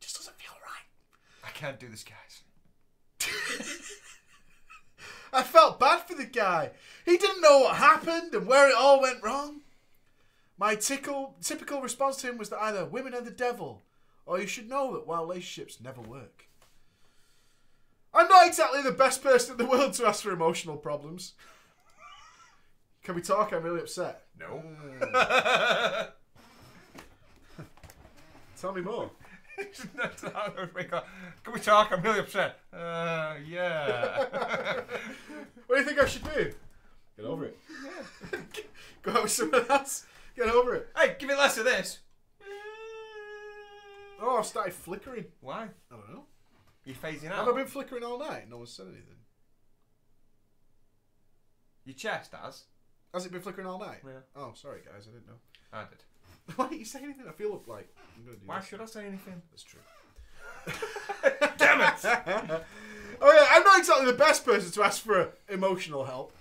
[0.00, 0.86] Just doesn't feel right.
[1.44, 2.42] I can't do this, guys.
[5.32, 6.70] I felt bad for the guy.
[7.04, 9.60] He didn't know what happened and where it all went wrong.
[10.56, 13.82] My tickle, typical response to him was that either women are the devil,
[14.26, 16.46] or you should know that while relationships never work.
[18.12, 21.34] I'm not exactly the best person in the world to ask for emotional problems.
[23.08, 23.54] Can we talk?
[23.54, 24.24] I'm really upset.
[24.38, 24.62] No.
[28.60, 29.10] Tell me more.
[29.56, 31.90] Can we talk?
[31.90, 32.58] I'm really upset.
[32.70, 34.82] Uh, yeah.
[35.66, 36.52] What do you think I should do?
[37.16, 37.56] Get over it.
[37.82, 38.40] Yeah.
[39.02, 40.04] Go out with someone else.
[40.36, 40.88] Get over it.
[40.94, 42.00] hey, give me less of this.
[44.20, 45.24] Oh, I've started flickering.
[45.40, 45.62] Why?
[45.90, 46.24] I don't know.
[46.84, 47.46] You're phasing out.
[47.46, 47.48] Have?
[47.48, 48.50] I been flickering all night?
[48.50, 49.16] No one said anything.
[51.86, 52.64] Your chest has.
[53.14, 53.98] Has it been flickering all night?
[54.04, 54.20] Yeah.
[54.36, 55.34] Oh, sorry guys, I didn't know.
[55.72, 56.02] I did.
[56.56, 57.24] Why didn't you say anything?
[57.28, 58.68] I feel like I'm gonna do Why this.
[58.68, 59.42] should I say anything?
[59.50, 59.80] That's true.
[61.58, 62.62] Damn it!
[63.20, 66.32] Oh yeah, I'm not exactly the best person to ask for emotional help.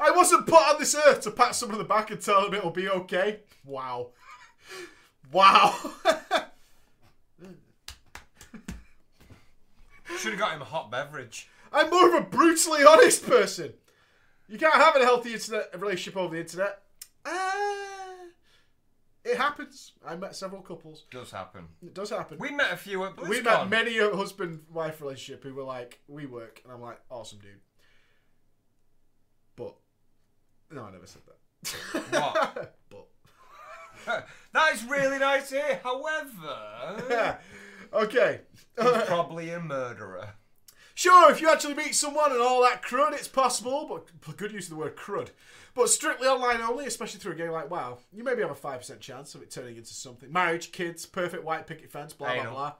[0.00, 2.54] I wasn't put on this earth to pat someone on the back and tell them
[2.54, 3.40] it'll be okay.
[3.66, 4.12] Wow.
[5.30, 5.74] Wow.
[10.18, 11.50] Should have got him a hot beverage.
[11.70, 13.74] I'm more of a brutally honest person.
[14.52, 16.82] You can't have a healthy internet relationship over the internet.
[17.24, 17.30] Uh,
[19.24, 19.92] It happens.
[20.06, 21.04] I met several couples.
[21.10, 21.68] Does happen.
[21.82, 22.36] It does happen.
[22.38, 26.26] We met a few at we met many a husband-wife relationship who were like, "We
[26.26, 27.60] work," and I'm like, "Awesome, dude."
[29.56, 29.74] But
[30.70, 31.38] no, I never said that.
[32.10, 32.74] What?
[32.90, 33.06] but
[34.52, 35.80] that is really nice hear.
[35.82, 37.38] However,
[37.94, 38.40] okay.
[38.78, 40.34] he's probably a murderer.
[40.94, 44.66] Sure, if you actually meet someone and all that crud, it's possible, but good use
[44.66, 45.28] of the word crud.
[45.74, 49.00] But strictly online only, especially through a game like WoW, you maybe have a 5%
[49.00, 50.30] chance of it turning into something.
[50.30, 52.72] Marriage, kids, perfect white picket fence, blah, blah, blah.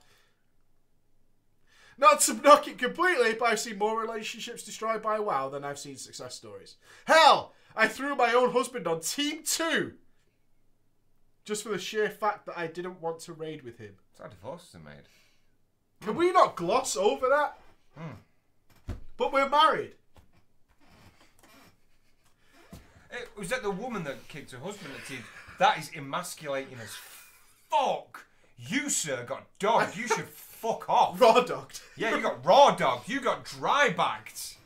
[1.97, 5.79] Not to knock it completely, but I've seen more relationships destroyed by WoW than I've
[5.79, 6.77] seen success stories.
[7.07, 9.95] Hell, I threw my own husband on Team 2
[11.45, 13.95] just for the sheer fact that I didn't want to raid with him.
[14.13, 15.09] That's how divorces are made.
[16.01, 17.59] Can we not gloss over that?
[17.97, 18.93] Hmm.
[19.17, 19.93] But we're married.
[23.11, 25.27] Eh, it was that the woman that kicked her husband at teeth.
[25.59, 26.95] That is emasculating as
[27.69, 28.27] fuck.
[28.59, 29.97] You, sir, got dogged.
[29.97, 31.21] You should fuck off.
[31.21, 31.81] Raw dogged.
[31.97, 33.09] Yeah, you got raw dogged.
[33.09, 34.57] You got dry backed.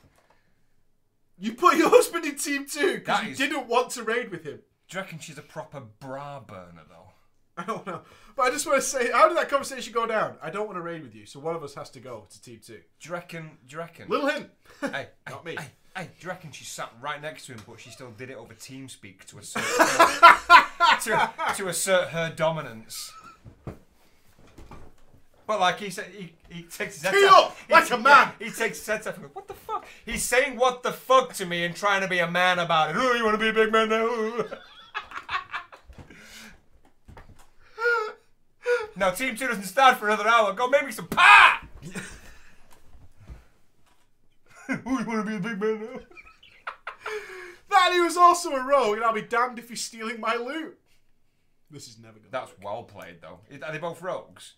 [1.38, 4.44] You put your husband in team two because you is- didn't want to raid with
[4.44, 4.60] him.
[4.88, 7.05] Do you reckon she's a proper bra burner, though?
[7.58, 8.02] I don't know.
[8.36, 10.36] But I just want to say, how did that conversation go down?
[10.42, 12.42] I don't want to raid with you, so one of us has to go to
[12.42, 12.74] team two.
[13.00, 13.50] Do you reckon?
[13.66, 14.08] Do you reckon?
[14.08, 14.50] Little hint.
[14.82, 15.56] hey, Not me.
[15.58, 18.28] Hey, hey, do you reckon she sat right next to him, but she still did
[18.30, 19.62] it over TeamSpeak to assert
[21.04, 23.10] to, to assert her dominance?
[25.46, 27.62] But like he said, he, he takes his head Tee off.
[27.62, 28.32] up, like he, a man.
[28.38, 31.46] He takes his head and goes, "What the fuck?" He's saying "What the fuck" to
[31.46, 32.96] me and trying to be a man about it.
[32.98, 34.44] Oh, you want to be a big man now?
[39.06, 40.52] Now Team Two doesn't start for another hour.
[40.52, 41.58] Go make me some pie.
[44.68, 46.00] oh, you want to be a big man now?
[47.68, 50.78] That he was also a rogue, and I'll be damned if he's stealing my loot.
[51.68, 52.30] This is never gonna.
[52.30, 52.64] That's work.
[52.64, 53.40] well played, though.
[53.60, 54.54] Are they both rogues?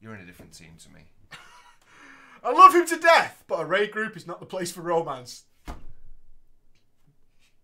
[0.00, 1.00] You're in a different team to me.
[2.44, 5.42] I love him to death, but a raid group is not the place for romance.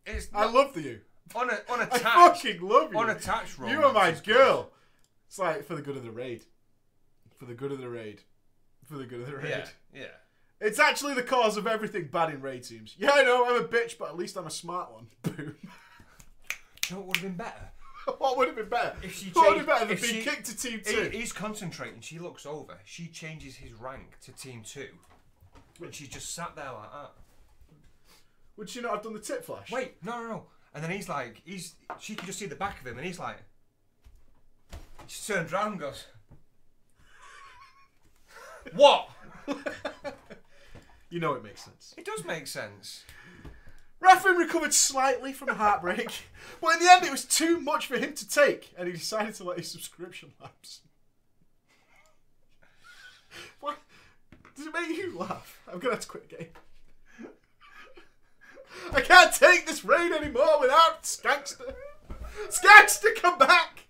[0.05, 1.01] It's I love you.
[1.36, 2.03] On un- I unattached.
[2.03, 2.99] fucking love you.
[2.99, 3.78] unattached romance.
[3.78, 4.72] You are my girl.
[5.29, 6.45] It's like for the good of the raid.
[7.39, 8.22] For the good of the raid.
[8.87, 9.49] For the good of the raid.
[9.51, 10.07] Yeah, yeah.
[10.61, 12.97] It's actually the cause of everything bad in raid teams.
[12.99, 15.07] Yeah, I know, I'm a bitch, but at least I'm a smart one.
[15.22, 15.55] Boom.
[16.89, 17.70] You know what would have been better?
[18.18, 18.95] what would have been better?
[19.03, 20.93] If she what would have been better than if being she- kicked to team He,
[20.95, 21.11] two?
[21.12, 22.01] he's concentrating.
[22.01, 22.79] She looks over.
[22.85, 24.89] She changes his rank to team two.
[25.81, 27.12] And she's just sat there like that.
[28.57, 29.70] Would she not have done the tip flash?
[29.70, 30.47] Wait, no, no, no.
[30.74, 31.74] And then he's like, he's.
[32.01, 33.37] She can just see the back of him, and he's like.
[35.09, 36.04] She turns around and goes.
[38.74, 39.09] what?
[41.11, 41.94] You know it makes sense.
[41.96, 43.04] It does make sense.
[43.98, 46.11] Raffin recovered slightly from a heartbreak,
[46.61, 49.34] but in the end it was too much for him to take, and he decided
[49.36, 50.82] to let his subscription lapse.
[53.61, 53.78] What?
[54.54, 55.61] Does it make you laugh?
[55.66, 56.48] I'm gonna have to quit the game.
[58.92, 61.74] I can't take this rain anymore without Skankster.
[62.50, 63.88] Skankster, come back!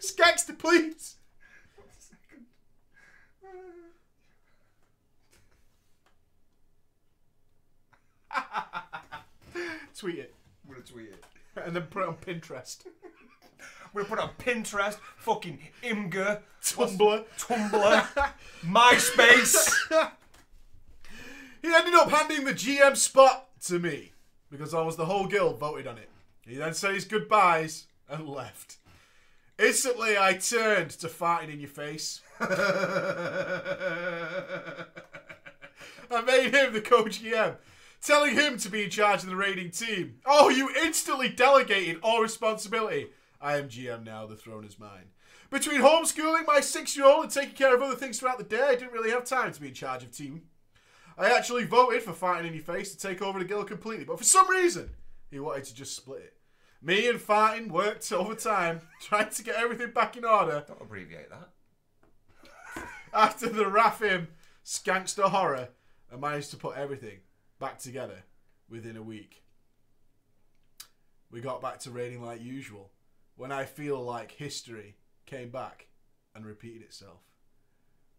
[0.00, 1.16] Skankster, please!
[9.96, 10.34] Tweet it.
[10.66, 11.24] I'm gonna tweet it.
[11.64, 12.84] And then put it on Pinterest.
[13.60, 17.24] I'm gonna put it on Pinterest, fucking Imgur, Tumblr.
[17.38, 18.32] Tumblr,
[18.62, 20.10] MySpace.
[21.62, 24.12] He ended up handing the GM spot to me
[24.50, 26.10] because I was the whole guild voted on it.
[26.46, 28.78] He then said his goodbyes and left.
[29.58, 32.20] Instantly, I turned to farting in your face.
[32.40, 32.48] I
[36.26, 37.56] made him the coach GM,
[38.02, 40.16] telling him to be in charge of the raiding team.
[40.26, 43.10] Oh, you instantly delegated all responsibility.
[43.40, 45.10] I am GM now, the throne is mine.
[45.50, 48.62] Between homeschooling my six year old and taking care of other things throughout the day,
[48.62, 50.42] I didn't really have time to be in charge of team.
[51.16, 54.18] I actually voted for Fighting in Your Face to take over the guild completely, but
[54.18, 54.90] for some reason,
[55.30, 56.32] he wanted to just split it.
[56.84, 61.30] Me and Farting worked over time, trying to get everything back in order Don't abbreviate
[61.30, 61.48] that.
[63.14, 64.26] after the Raffim
[64.62, 65.68] Skankster horror
[66.12, 67.20] I managed to put everything
[67.58, 68.24] back together
[68.68, 69.42] within a week.
[71.30, 72.90] We got back to raiding like usual
[73.34, 75.86] when I feel like history came back
[76.34, 77.20] and repeated itself.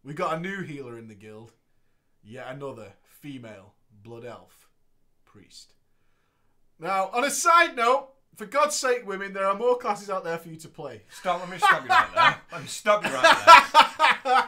[0.04, 1.54] We got a new healer in the guild,
[2.24, 4.68] yet another female blood elf
[5.24, 5.74] priest.
[6.80, 10.38] Now, on a side note, for God's sake, women, there are more classes out there
[10.38, 11.02] for you to play.
[11.10, 11.40] Stop.
[11.42, 12.38] Let me stop you right there.
[12.52, 14.46] Let me stop you right there.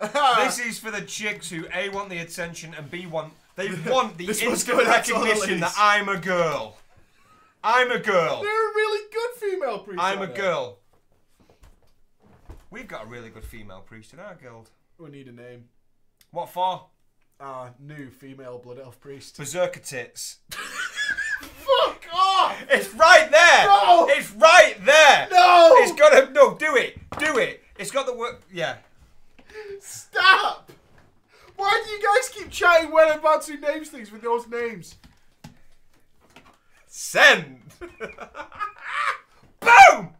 [0.44, 4.16] this is for the chicks who a want the attention and b want they want
[4.18, 5.74] the This one's instant going out to all the recognition ladies.
[5.74, 6.76] that I'm a girl.
[7.62, 8.42] I'm a girl.
[8.42, 10.02] They're a really good female priests.
[10.02, 10.44] I'm a out there.
[10.44, 10.78] girl.
[12.70, 14.70] We've got a really good female priest in our guild.
[14.98, 15.66] We need a name.
[16.30, 16.86] What for?
[17.40, 19.36] Our new female blood elf priest.
[19.36, 20.38] Berserker tits.
[21.40, 22.64] Fuck off!
[22.70, 23.66] It's right there.
[23.66, 24.06] No!
[24.10, 25.28] It's right there.
[25.30, 25.74] No!
[25.78, 26.54] It's got to no.
[26.54, 26.98] Do it.
[27.18, 27.62] Do it.
[27.78, 28.36] It's got the word.
[28.52, 28.76] Yeah.
[29.80, 30.70] Stop!
[31.56, 34.96] Why do you guys keep chatting when I'm about to names things with those names?
[36.86, 37.60] Send.
[39.60, 40.10] Boom.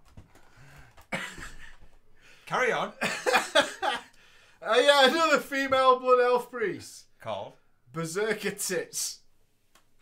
[2.46, 2.92] Carry on.
[3.02, 3.62] Uh,
[4.76, 7.04] yeah, another female blood elf priest.
[7.20, 7.54] Called.
[7.92, 9.20] Berserker tits.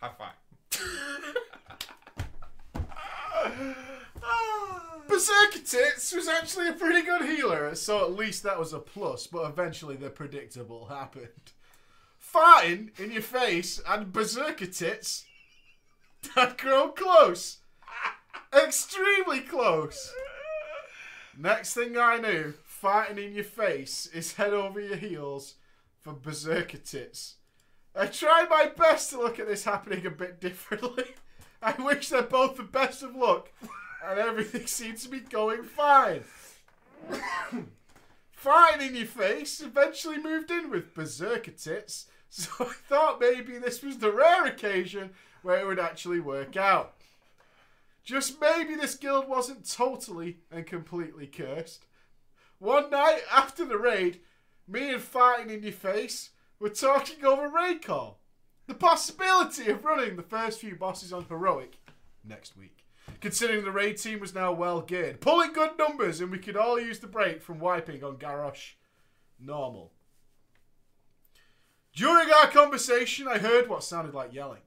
[0.01, 0.42] High five.
[5.07, 9.27] Berserker tits was actually a pretty good healer, so at least that was a plus,
[9.27, 11.51] but eventually the predictable happened.
[12.33, 15.25] Farting in your face and berserker tits
[16.35, 17.59] had grown close.
[18.53, 20.11] Extremely close.
[21.37, 25.55] Next thing I knew, farting in your face is head over your heels
[26.01, 27.35] for berserker tits.
[27.95, 31.05] I tried my best to look at this happening a bit differently.
[31.61, 33.49] I wish them both the best of luck,
[34.05, 36.23] and everything seems to be going fine.
[38.31, 43.83] fine in your face eventually moved in with berserker tits, so I thought maybe this
[43.83, 45.11] was the rare occasion
[45.43, 46.95] where it would actually work out.
[48.03, 51.85] Just maybe this guild wasn't totally and completely cursed.
[52.59, 54.19] One night after the raid,
[54.67, 56.31] me and Fighting in Your Face
[56.63, 58.21] were talking over raid call.
[58.67, 61.73] The possibility of running the first few bosses on Heroic
[62.23, 62.85] next week.
[63.19, 66.79] Considering the raid team was now well geared, pulling good numbers, and we could all
[66.79, 68.75] use the break from wiping on Garrosh.
[69.37, 69.91] Normal.
[71.93, 74.61] During our conversation, I heard what sounded like yelling.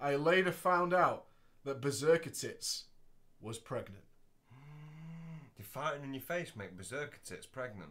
[0.00, 1.26] I later found out
[1.64, 2.86] that Berserker Tits
[3.40, 4.04] was pregnant.
[5.74, 7.90] Farting in your face make berserker tits pregnant?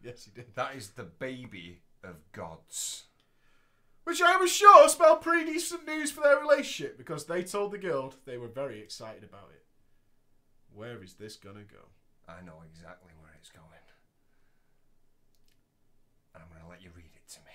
[0.00, 0.54] Yes, he did.
[0.54, 3.04] That is the baby of gods.
[4.04, 7.78] Which I was sure spelled pretty decent news for their relationship because they told the
[7.78, 9.64] guild they were very excited about it.
[10.74, 11.88] Where is this gonna go?
[12.26, 13.64] I know exactly where it's going.
[16.34, 17.52] And I'm to let you read it to me.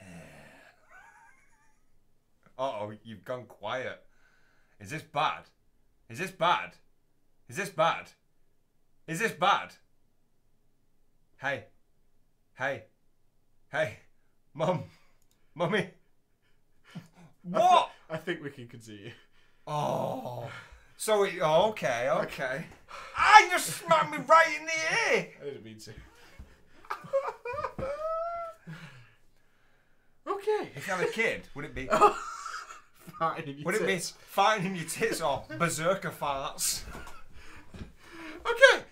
[2.58, 4.02] uh oh, you've gone quiet.
[4.80, 5.44] Is this bad?
[6.08, 6.72] Is this bad?
[7.48, 8.10] Is this bad?
[9.06, 9.74] Is this bad?
[11.40, 11.64] Hey.
[12.58, 12.82] Hey.
[13.70, 13.98] Hey.
[14.52, 14.82] Mum.
[15.54, 15.90] Mummy.
[17.42, 17.90] What?
[18.10, 19.12] I think we can continue.
[19.64, 20.50] Oh.
[20.96, 22.66] So it, oh, okay, okay.
[23.16, 25.28] Ah, you smacked me right in the ear.
[25.40, 25.92] I didn't mean to.
[30.28, 30.70] okay.
[30.74, 31.86] If you had a kid, would it be
[33.18, 34.14] Fine, in your would it be tits.
[34.20, 36.82] fighting in your tits or berserker farts?
[38.44, 38.84] Okay.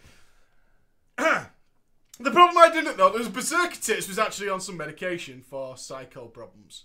[2.18, 6.26] The problem I didn't know was Berserker Tits was actually on some medication for psycho
[6.26, 6.84] problems.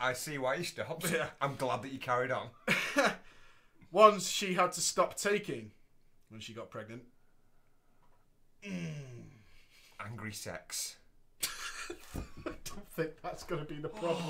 [0.00, 1.10] I see why you stopped.
[1.10, 1.28] Yeah.
[1.40, 2.48] I'm glad that you carried on.
[3.90, 5.72] Once she had to stop taking
[6.28, 7.02] when she got pregnant.
[10.04, 10.96] Angry sex.
[11.42, 11.48] I
[12.44, 14.24] don't think that's going to be the problem.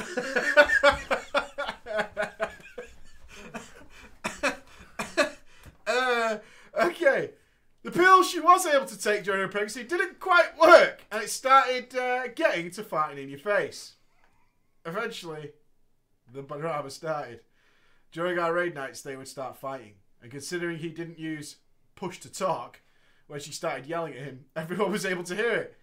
[5.86, 6.38] uh,
[6.82, 7.30] okay.
[7.82, 11.30] The pills she was able to take during her pregnancy didn't quite work, and it
[11.30, 13.94] started uh, getting to fighting in your face.
[14.84, 15.52] Eventually,
[16.30, 17.40] the drama started.
[18.12, 21.56] During our raid nights, they would start fighting, and considering he didn't use
[21.94, 22.80] push to talk,
[23.28, 25.76] when she started yelling at him, everyone was able to hear it.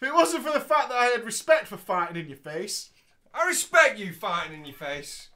[0.00, 2.90] If it wasn't for the fact that I had respect for fighting in your face,
[3.34, 5.28] I respect you fighting in your face.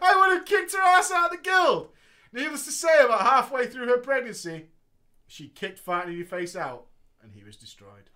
[0.00, 1.90] I would have kicked her ass out of the guild.
[2.32, 4.66] Needless to say, about halfway through her pregnancy,
[5.32, 6.88] she kicked fighting in your face out,
[7.22, 8.10] and he was destroyed.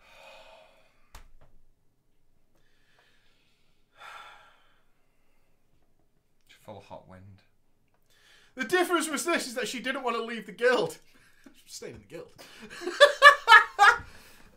[6.67, 7.41] Full hot wind.
[8.55, 10.99] The difference was this: is that she didn't want to leave the guild.
[11.67, 12.29] Staying in the guild.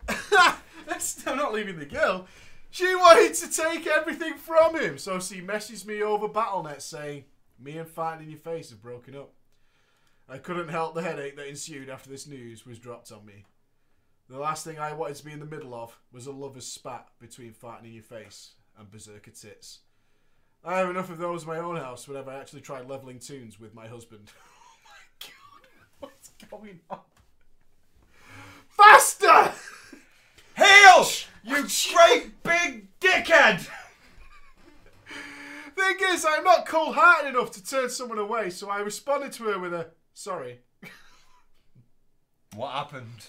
[1.27, 2.27] I'm not leaving the guild.
[2.71, 7.23] She wanted to take everything from him, so she messaged me over Battle.net saying,
[7.57, 9.31] "Me and fighting in your face have broken up."
[10.31, 13.45] I couldn't help the headache that ensued after this news was dropped on me.
[14.29, 17.07] The last thing I wanted to be in the middle of was a lover's spat
[17.19, 19.79] between fighting in your face and berserker tits.
[20.63, 23.59] I have enough of those in my own house whenever I actually tried leveling tunes
[23.59, 24.29] with my husband.
[24.39, 25.67] oh my god,
[25.99, 26.99] what's going on?
[28.69, 29.51] Faster!
[30.55, 31.07] Heal!
[31.43, 33.67] You great big dickhead!
[35.75, 39.45] Thing is, I'm not cold hearted enough to turn someone away, so I responded to
[39.45, 39.87] her with a
[40.19, 40.59] sorry.
[42.55, 43.27] What happened?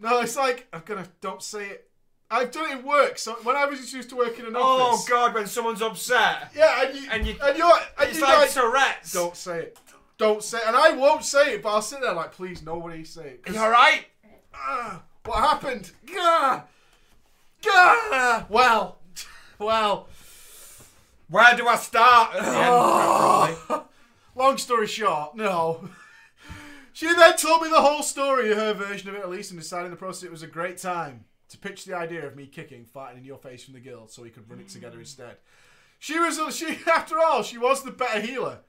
[0.00, 1.88] No, it's like I'm gonna don't say it.
[2.30, 3.18] I've done it in work.
[3.18, 4.60] So when I was used to work in an Oh
[4.92, 5.34] office, God!
[5.34, 8.50] When someone's upset, yeah, and you And you- and you're and it's you like, like,
[8.50, 9.12] Tourette's.
[9.12, 9.78] don't say it,
[10.18, 10.64] don't say, it.
[10.66, 13.52] and I won't say it, but I'll sit there like, please, nobody say it.
[13.52, 14.06] You all right?
[14.54, 15.92] ah, what happened?
[16.12, 16.62] Gah,
[17.62, 18.46] gah.
[18.48, 18.98] Well,
[19.58, 20.08] well.
[21.28, 22.34] Where do I start?
[22.36, 23.84] End, Oh.
[24.34, 25.88] Long story short, no.
[27.02, 29.86] She then told me the whole story, her version of it at least, and decided
[29.86, 32.84] in the process it was a great time to pitch the idea of me kicking,
[32.84, 35.00] fighting in your face from the guild so we could run it together mm.
[35.00, 35.38] instead.
[35.98, 38.60] She was, she after all, she was the better healer,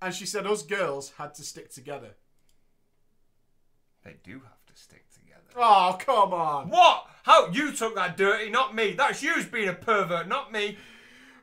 [0.00, 2.14] and she said us girls had to stick together.
[4.06, 5.50] They do have to stick together.
[5.54, 6.70] Oh, come on.
[6.70, 7.10] What?
[7.24, 7.50] How?
[7.50, 8.92] You took that dirty, not me.
[8.92, 10.78] That's you being a pervert, not me.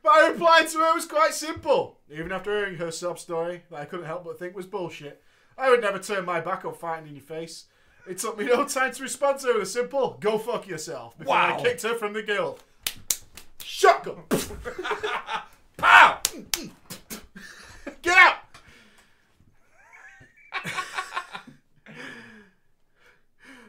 [0.01, 1.99] But I replied to her was quite simple.
[2.11, 5.21] Even after hearing her sob story, that I couldn't help but think was bullshit.
[5.59, 7.65] I would never turn my back on fighting in your face.
[8.07, 11.17] It took me no time to respond to her with a simple "Go fuck yourself"
[11.17, 12.63] before I kicked her from the guild.
[13.61, 14.23] Shotgun,
[15.77, 16.19] Pow!
[18.01, 18.35] get out!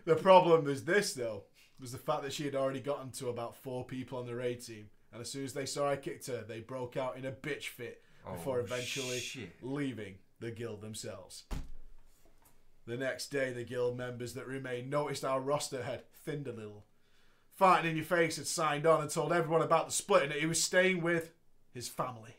[0.05, 1.45] the problem was this though,
[1.79, 4.65] was the fact that she had already gotten to about four people on the raid
[4.65, 7.33] team, and as soon as they saw I kicked her, they broke out in a
[7.33, 9.51] bitch fit oh, before Oh, eventually shit.
[9.63, 11.45] leaving the guild themselves.
[12.91, 16.87] The next day, the guild members that remained noticed our roster had thinned a little.
[17.55, 20.41] Fighting in your face had signed on and told everyone about the split and that
[20.41, 21.31] he was staying with
[21.73, 22.35] his family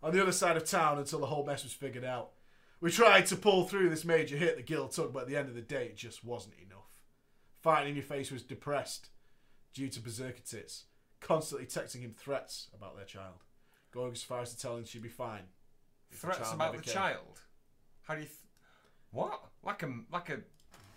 [0.00, 2.34] on the other side of town until the whole mess was figured out.
[2.80, 5.48] We tried to pull through this major hit the guild took, but at the end
[5.48, 6.86] of the day, it just wasn't enough.
[7.62, 9.08] Fighting in your face was depressed
[9.74, 10.84] due to berserker tits,
[11.20, 13.42] constantly texting him threats about their child,
[13.90, 15.48] going as far as to tell him she'd be fine.
[16.12, 17.40] Threats about the child.
[18.02, 18.28] How do you?
[19.12, 19.40] Th- what?
[19.64, 20.38] Like a like a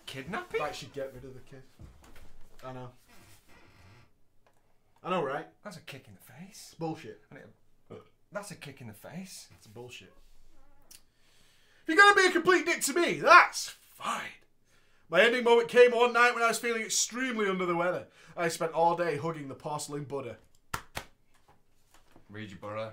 [0.05, 0.59] kidnapping?
[0.61, 1.63] Like she'd get rid of the kid.
[2.65, 2.89] I know.
[5.03, 5.47] I know, right?
[5.63, 6.75] That's a kick in the face.
[6.77, 7.21] Bullshit.
[7.29, 7.49] And it-
[8.31, 9.47] That's a kick in the face.
[9.57, 10.13] It's bullshit.
[10.91, 14.21] If you're gonna be a complete dick to me, that's fine.
[15.09, 18.05] My ending moment came one night when I was feeling extremely under the weather.
[18.37, 20.37] I spent all day hugging the porcelain Buddha.
[22.29, 22.91] Read your Burrow.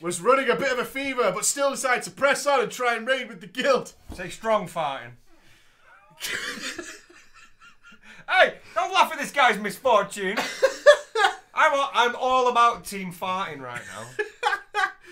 [0.00, 2.94] Was running a bit of a fever, but still decided to press on and try
[2.94, 3.92] and raid with the guild.
[4.14, 5.12] Say strong farting.
[8.28, 10.36] hey, don't laugh at this guy's misfortune.
[11.54, 14.24] I'm all, I'm all about team farting right now.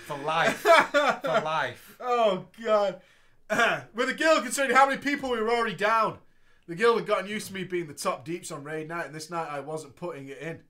[0.07, 0.59] For life.
[0.59, 1.97] For life.
[2.01, 3.01] Oh god.
[3.95, 6.19] With the guild considering how many people we were already down.
[6.67, 9.15] The guild had gotten used to me being the top deeps on raid night, and
[9.15, 10.61] this night I wasn't putting it in.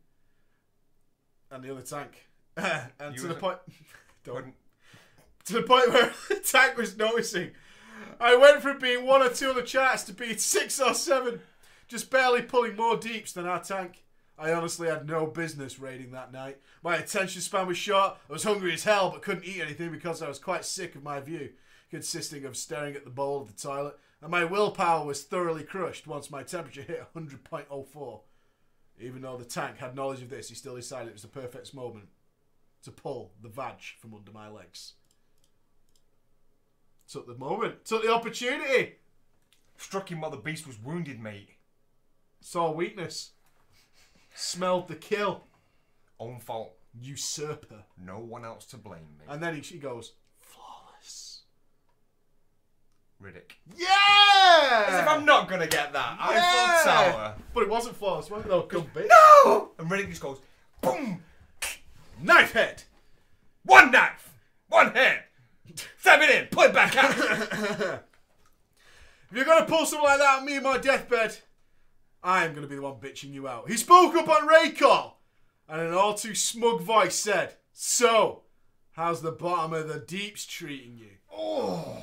[1.50, 2.26] And the other tank.
[2.56, 3.58] and You to the point
[4.24, 4.54] Don't.
[5.46, 6.12] To the point where
[6.44, 7.50] tank was noticing.
[8.20, 11.40] I went from being one or two on the charts to being six or seven,
[11.88, 14.04] just barely pulling more deeps than our tank.
[14.38, 16.58] I honestly had no business raiding that night.
[16.82, 18.16] My attention span was short.
[18.28, 21.02] I was hungry as hell, but couldn't eat anything because I was quite sick of
[21.02, 21.50] my view,
[21.90, 23.98] consisting of staring at the bowl of the toilet.
[24.20, 28.20] And my willpower was thoroughly crushed once my temperature hit 100.04.
[29.00, 31.74] Even though the tank had knowledge of this, he still decided it was the perfect
[31.74, 32.08] moment
[32.84, 34.94] to pull the vag from under my legs.
[37.08, 38.96] Took the moment, took the opportunity,
[39.76, 41.50] Struck him while the beast was wounded, mate.
[42.40, 43.32] saw weakness,
[44.34, 45.44] smelled the kill,
[46.20, 46.74] Own fault.
[47.00, 47.82] usurper.
[47.98, 49.26] No one else to blame, mate.
[49.28, 51.40] And then he, she goes, flawless.
[53.20, 53.52] Riddick.
[53.76, 54.84] Yeah!
[54.88, 56.16] As if I'm not gonna get that.
[56.18, 56.80] Yeah!
[56.84, 57.34] Eiffel Tower.
[57.52, 58.48] But it wasn't flawless, was it?
[58.48, 58.68] No.
[59.08, 59.70] No!
[59.78, 60.40] And Riddick just goes,
[60.80, 61.22] boom!
[62.22, 62.84] Knife head!
[63.64, 64.34] One knife!
[64.68, 65.20] One hand!
[65.98, 66.46] Stab it in!
[66.46, 68.02] Pull it back out!
[69.30, 71.38] If you're gonna pull something like that on me in my deathbed,
[72.22, 73.70] I am gonna be the one bitching you out.
[73.70, 75.22] He spoke up on Ray Call
[75.68, 78.42] and an all too smug voice said, So,
[78.92, 81.12] how's the bottom of the deeps treating you?
[81.34, 81.96] oh.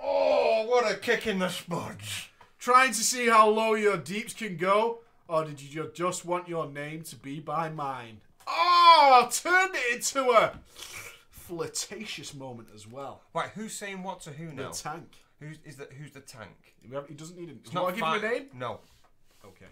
[0.00, 2.28] Oh, what a kick in the spuds.
[2.58, 5.00] Trying to see how low your deeps can go?
[5.28, 8.20] Or did you just want your name to be by mine?
[8.46, 10.58] Oh, turned it into a
[11.30, 13.22] flirtatious moment as well.
[13.34, 14.70] Right, who's saying what to who The now?
[14.70, 15.16] tank.
[15.40, 16.74] Who's is the who's the tank?
[16.80, 17.52] He doesn't need a.
[17.52, 18.48] It's want to give him a name?
[18.54, 18.80] No.
[19.44, 19.66] Okay.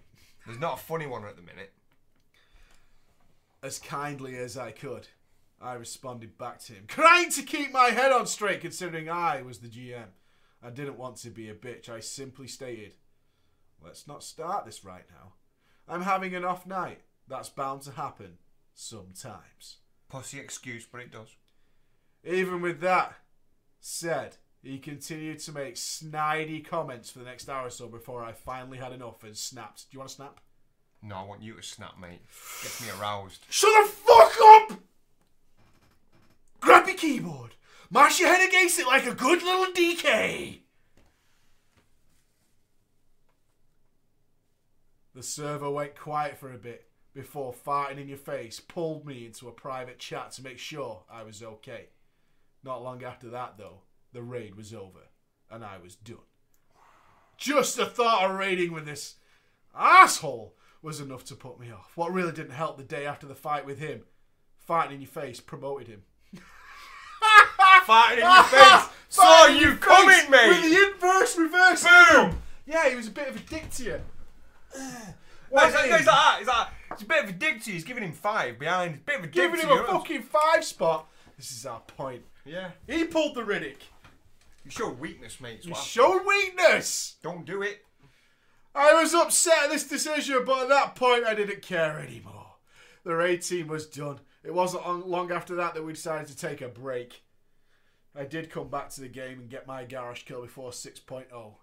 [0.46, 1.72] There's not a funny one at the minute.
[3.62, 5.08] As kindly as I could,
[5.60, 9.58] I responded back to him, trying to keep my head on straight considering I was
[9.58, 10.08] the GM.
[10.62, 11.88] I didn't want to be a bitch.
[11.88, 12.94] I simply stated,
[13.82, 15.32] let's not start this right now.
[15.88, 17.00] I'm having an off night.
[17.26, 18.36] That's bound to happen
[18.74, 19.78] sometimes.
[20.08, 21.36] Pussy excuse, but it does.
[22.24, 23.14] Even with that
[23.80, 28.32] said, he continued to make snidey comments for the next hour or so before I
[28.32, 29.90] finally had enough and snapped.
[29.90, 30.40] Do you want to snap?
[31.02, 32.22] No, I want you to snap, mate.
[32.62, 33.44] Gets me aroused.
[33.50, 34.80] Shut the fuck up!
[36.60, 37.56] Grab your keyboard.
[37.90, 40.60] Mash your head against it like a good little DK.
[45.14, 49.48] The server went quiet for a bit before farting in your face pulled me into
[49.48, 51.86] a private chat to make sure I was okay.
[52.64, 55.08] Not long after that, though, the raid was over
[55.50, 56.18] and I was done.
[57.36, 59.16] Just the thought of raiding with this
[59.74, 61.92] asshole was enough to put me off.
[61.94, 64.02] What really didn't help the day after the fight with him,
[64.68, 66.02] farting in your face promoted him.
[67.86, 68.88] Farting in your face.
[69.08, 70.48] Saw you coming, mate.
[70.48, 71.84] With the inverse reverse.
[71.84, 72.42] Boom.
[72.66, 74.00] Yeah, he was a bit of a dick to you.
[75.62, 76.36] He's, like, he's like that.
[76.38, 77.74] He's like, it's a bit of a dig to you.
[77.74, 78.94] He's giving him five behind.
[78.94, 79.84] It's a bit of a dig Giving to him you.
[79.84, 81.08] a fucking five spot.
[81.36, 82.22] This is our point.
[82.44, 82.70] Yeah.
[82.86, 83.78] He pulled the Riddick.
[84.64, 85.64] You showed weakness, mate.
[85.64, 87.16] You showed weakness.
[87.22, 87.84] Don't do it.
[88.74, 92.46] I was upset at this decision, but at that point I didn't care anymore.
[93.04, 94.20] The raid team was done.
[94.42, 97.22] It wasn't long after that that we decided to take a break.
[98.16, 101.54] I did come back to the game and get my Garrosh kill before 6.0,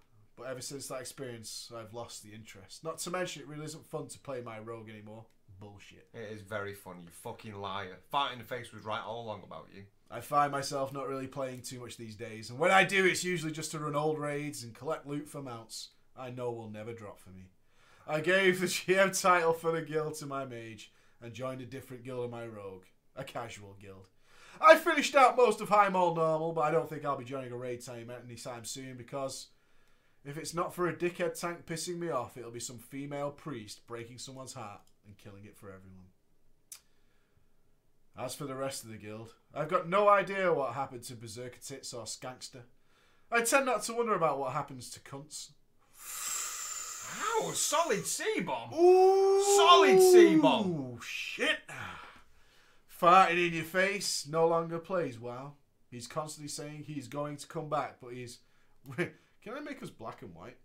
[0.41, 2.83] but ever since that experience, I've lost the interest.
[2.83, 5.25] Not to mention, it really isn't fun to play my rogue anymore.
[5.59, 6.07] Bullshit.
[6.15, 7.99] It is very fun, you fucking liar.
[8.11, 9.83] Farting in the face was right all along about you.
[10.09, 13.23] I find myself not really playing too much these days, and when I do, it's
[13.23, 16.93] usually just to run old raids and collect loot for mounts I know will never
[16.93, 17.51] drop for me.
[18.07, 22.03] I gave the GM title for the guild to my mage and joined a different
[22.03, 22.85] guild of my rogue,
[23.15, 24.07] a casual guild.
[24.59, 27.57] I finished out most of Highmaul normal, but I don't think I'll be joining a
[27.57, 29.47] raid team anytime soon because
[30.24, 33.86] if it's not for a dickhead tank pissing me off, it'll be some female priest
[33.88, 36.07] breaking someone's heart and killing it for everyone.
[38.17, 41.59] As for the rest of the guild, I've got no idea what happened to Berserker
[41.65, 42.63] Tits or Skankster.
[43.32, 45.51] I tend not to wonder about what happens to cunts.
[47.19, 48.74] Ow, solid C-bomb.
[48.74, 50.99] Ooh, Solid C-bomb.
[51.01, 51.59] Shit.
[53.01, 55.53] Farting in your face no longer plays WoW.
[55.89, 58.39] He's constantly saying he's going to come back, but he's.
[59.43, 60.57] Can I make us black and white?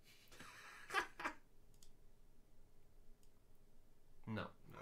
[4.26, 4.42] No.
[4.72, 4.78] No.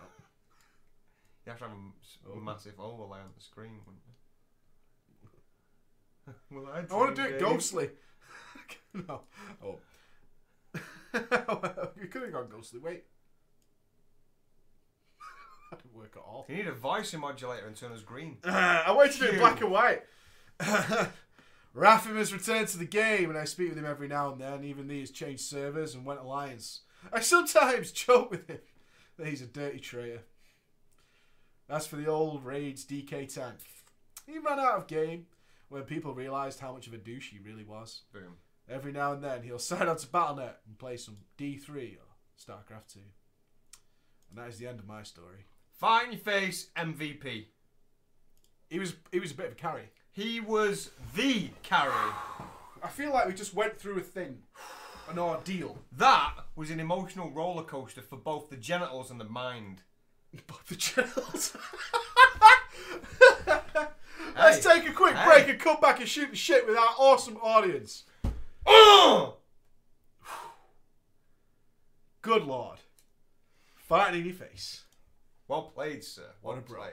[1.45, 2.37] You have to have a s- Oh.
[2.37, 4.15] massive overlay on the screen, wouldn't you?
[6.63, 7.91] well, I want to do it ghostly.
[8.95, 9.23] no.
[9.63, 9.81] Oh.
[12.01, 12.81] you could have gone ghostly.
[12.81, 13.05] Wait.
[15.71, 16.47] that didn't work at all.
[16.49, 18.39] You need a voice modulator and turn us green.
[18.45, 20.03] I wanted to do it black and white.
[21.75, 24.63] Raphim has returned to the game, and I speak with him every now and then.
[24.63, 26.81] Even though he's changed servers and went alliance.
[27.13, 28.61] I sometimes joke with him
[29.19, 30.23] that he's a dirty traitor.
[31.69, 33.57] As for the old Raids DK tank,
[34.27, 35.27] he ran out of game
[35.69, 38.03] when people realised how much of a douche he really was.
[38.13, 38.37] Boom.
[38.69, 42.93] Every now and then he'll sign on to Battle.net and play some D3 or StarCraft
[42.95, 43.01] 2.
[44.31, 45.47] And that is the end of my story.
[45.83, 47.47] Your face, MVP.
[48.71, 49.91] He was he was a bit of a carry.
[50.15, 51.91] He was the carry.
[52.83, 54.39] I feel like we just went through a thing,
[55.11, 55.77] an ordeal.
[55.97, 59.83] That was an emotional roller coaster for both the genitals and the mind.
[60.47, 61.57] Both the channels.
[64.37, 65.25] Let's take a quick Hey.
[65.27, 68.05] break and come back and shoot the shit with our awesome audience.
[68.67, 69.37] Oh!
[72.23, 72.79] Good lord.
[73.77, 74.83] Fighting in your face.
[75.49, 76.23] Well played, sir.
[76.41, 76.81] What Well a bro.
[76.83, 76.93] played.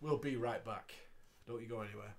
[0.00, 0.92] We'll be right back.
[1.46, 2.14] Don't you go anywhere.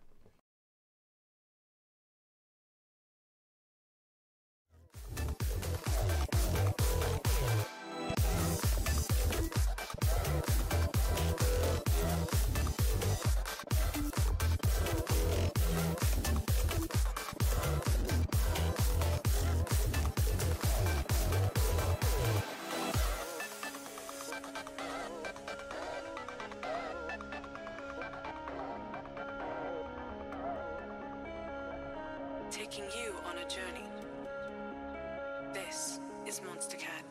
[32.60, 33.88] taking you on a journey.
[35.54, 37.06] This is Monstercat.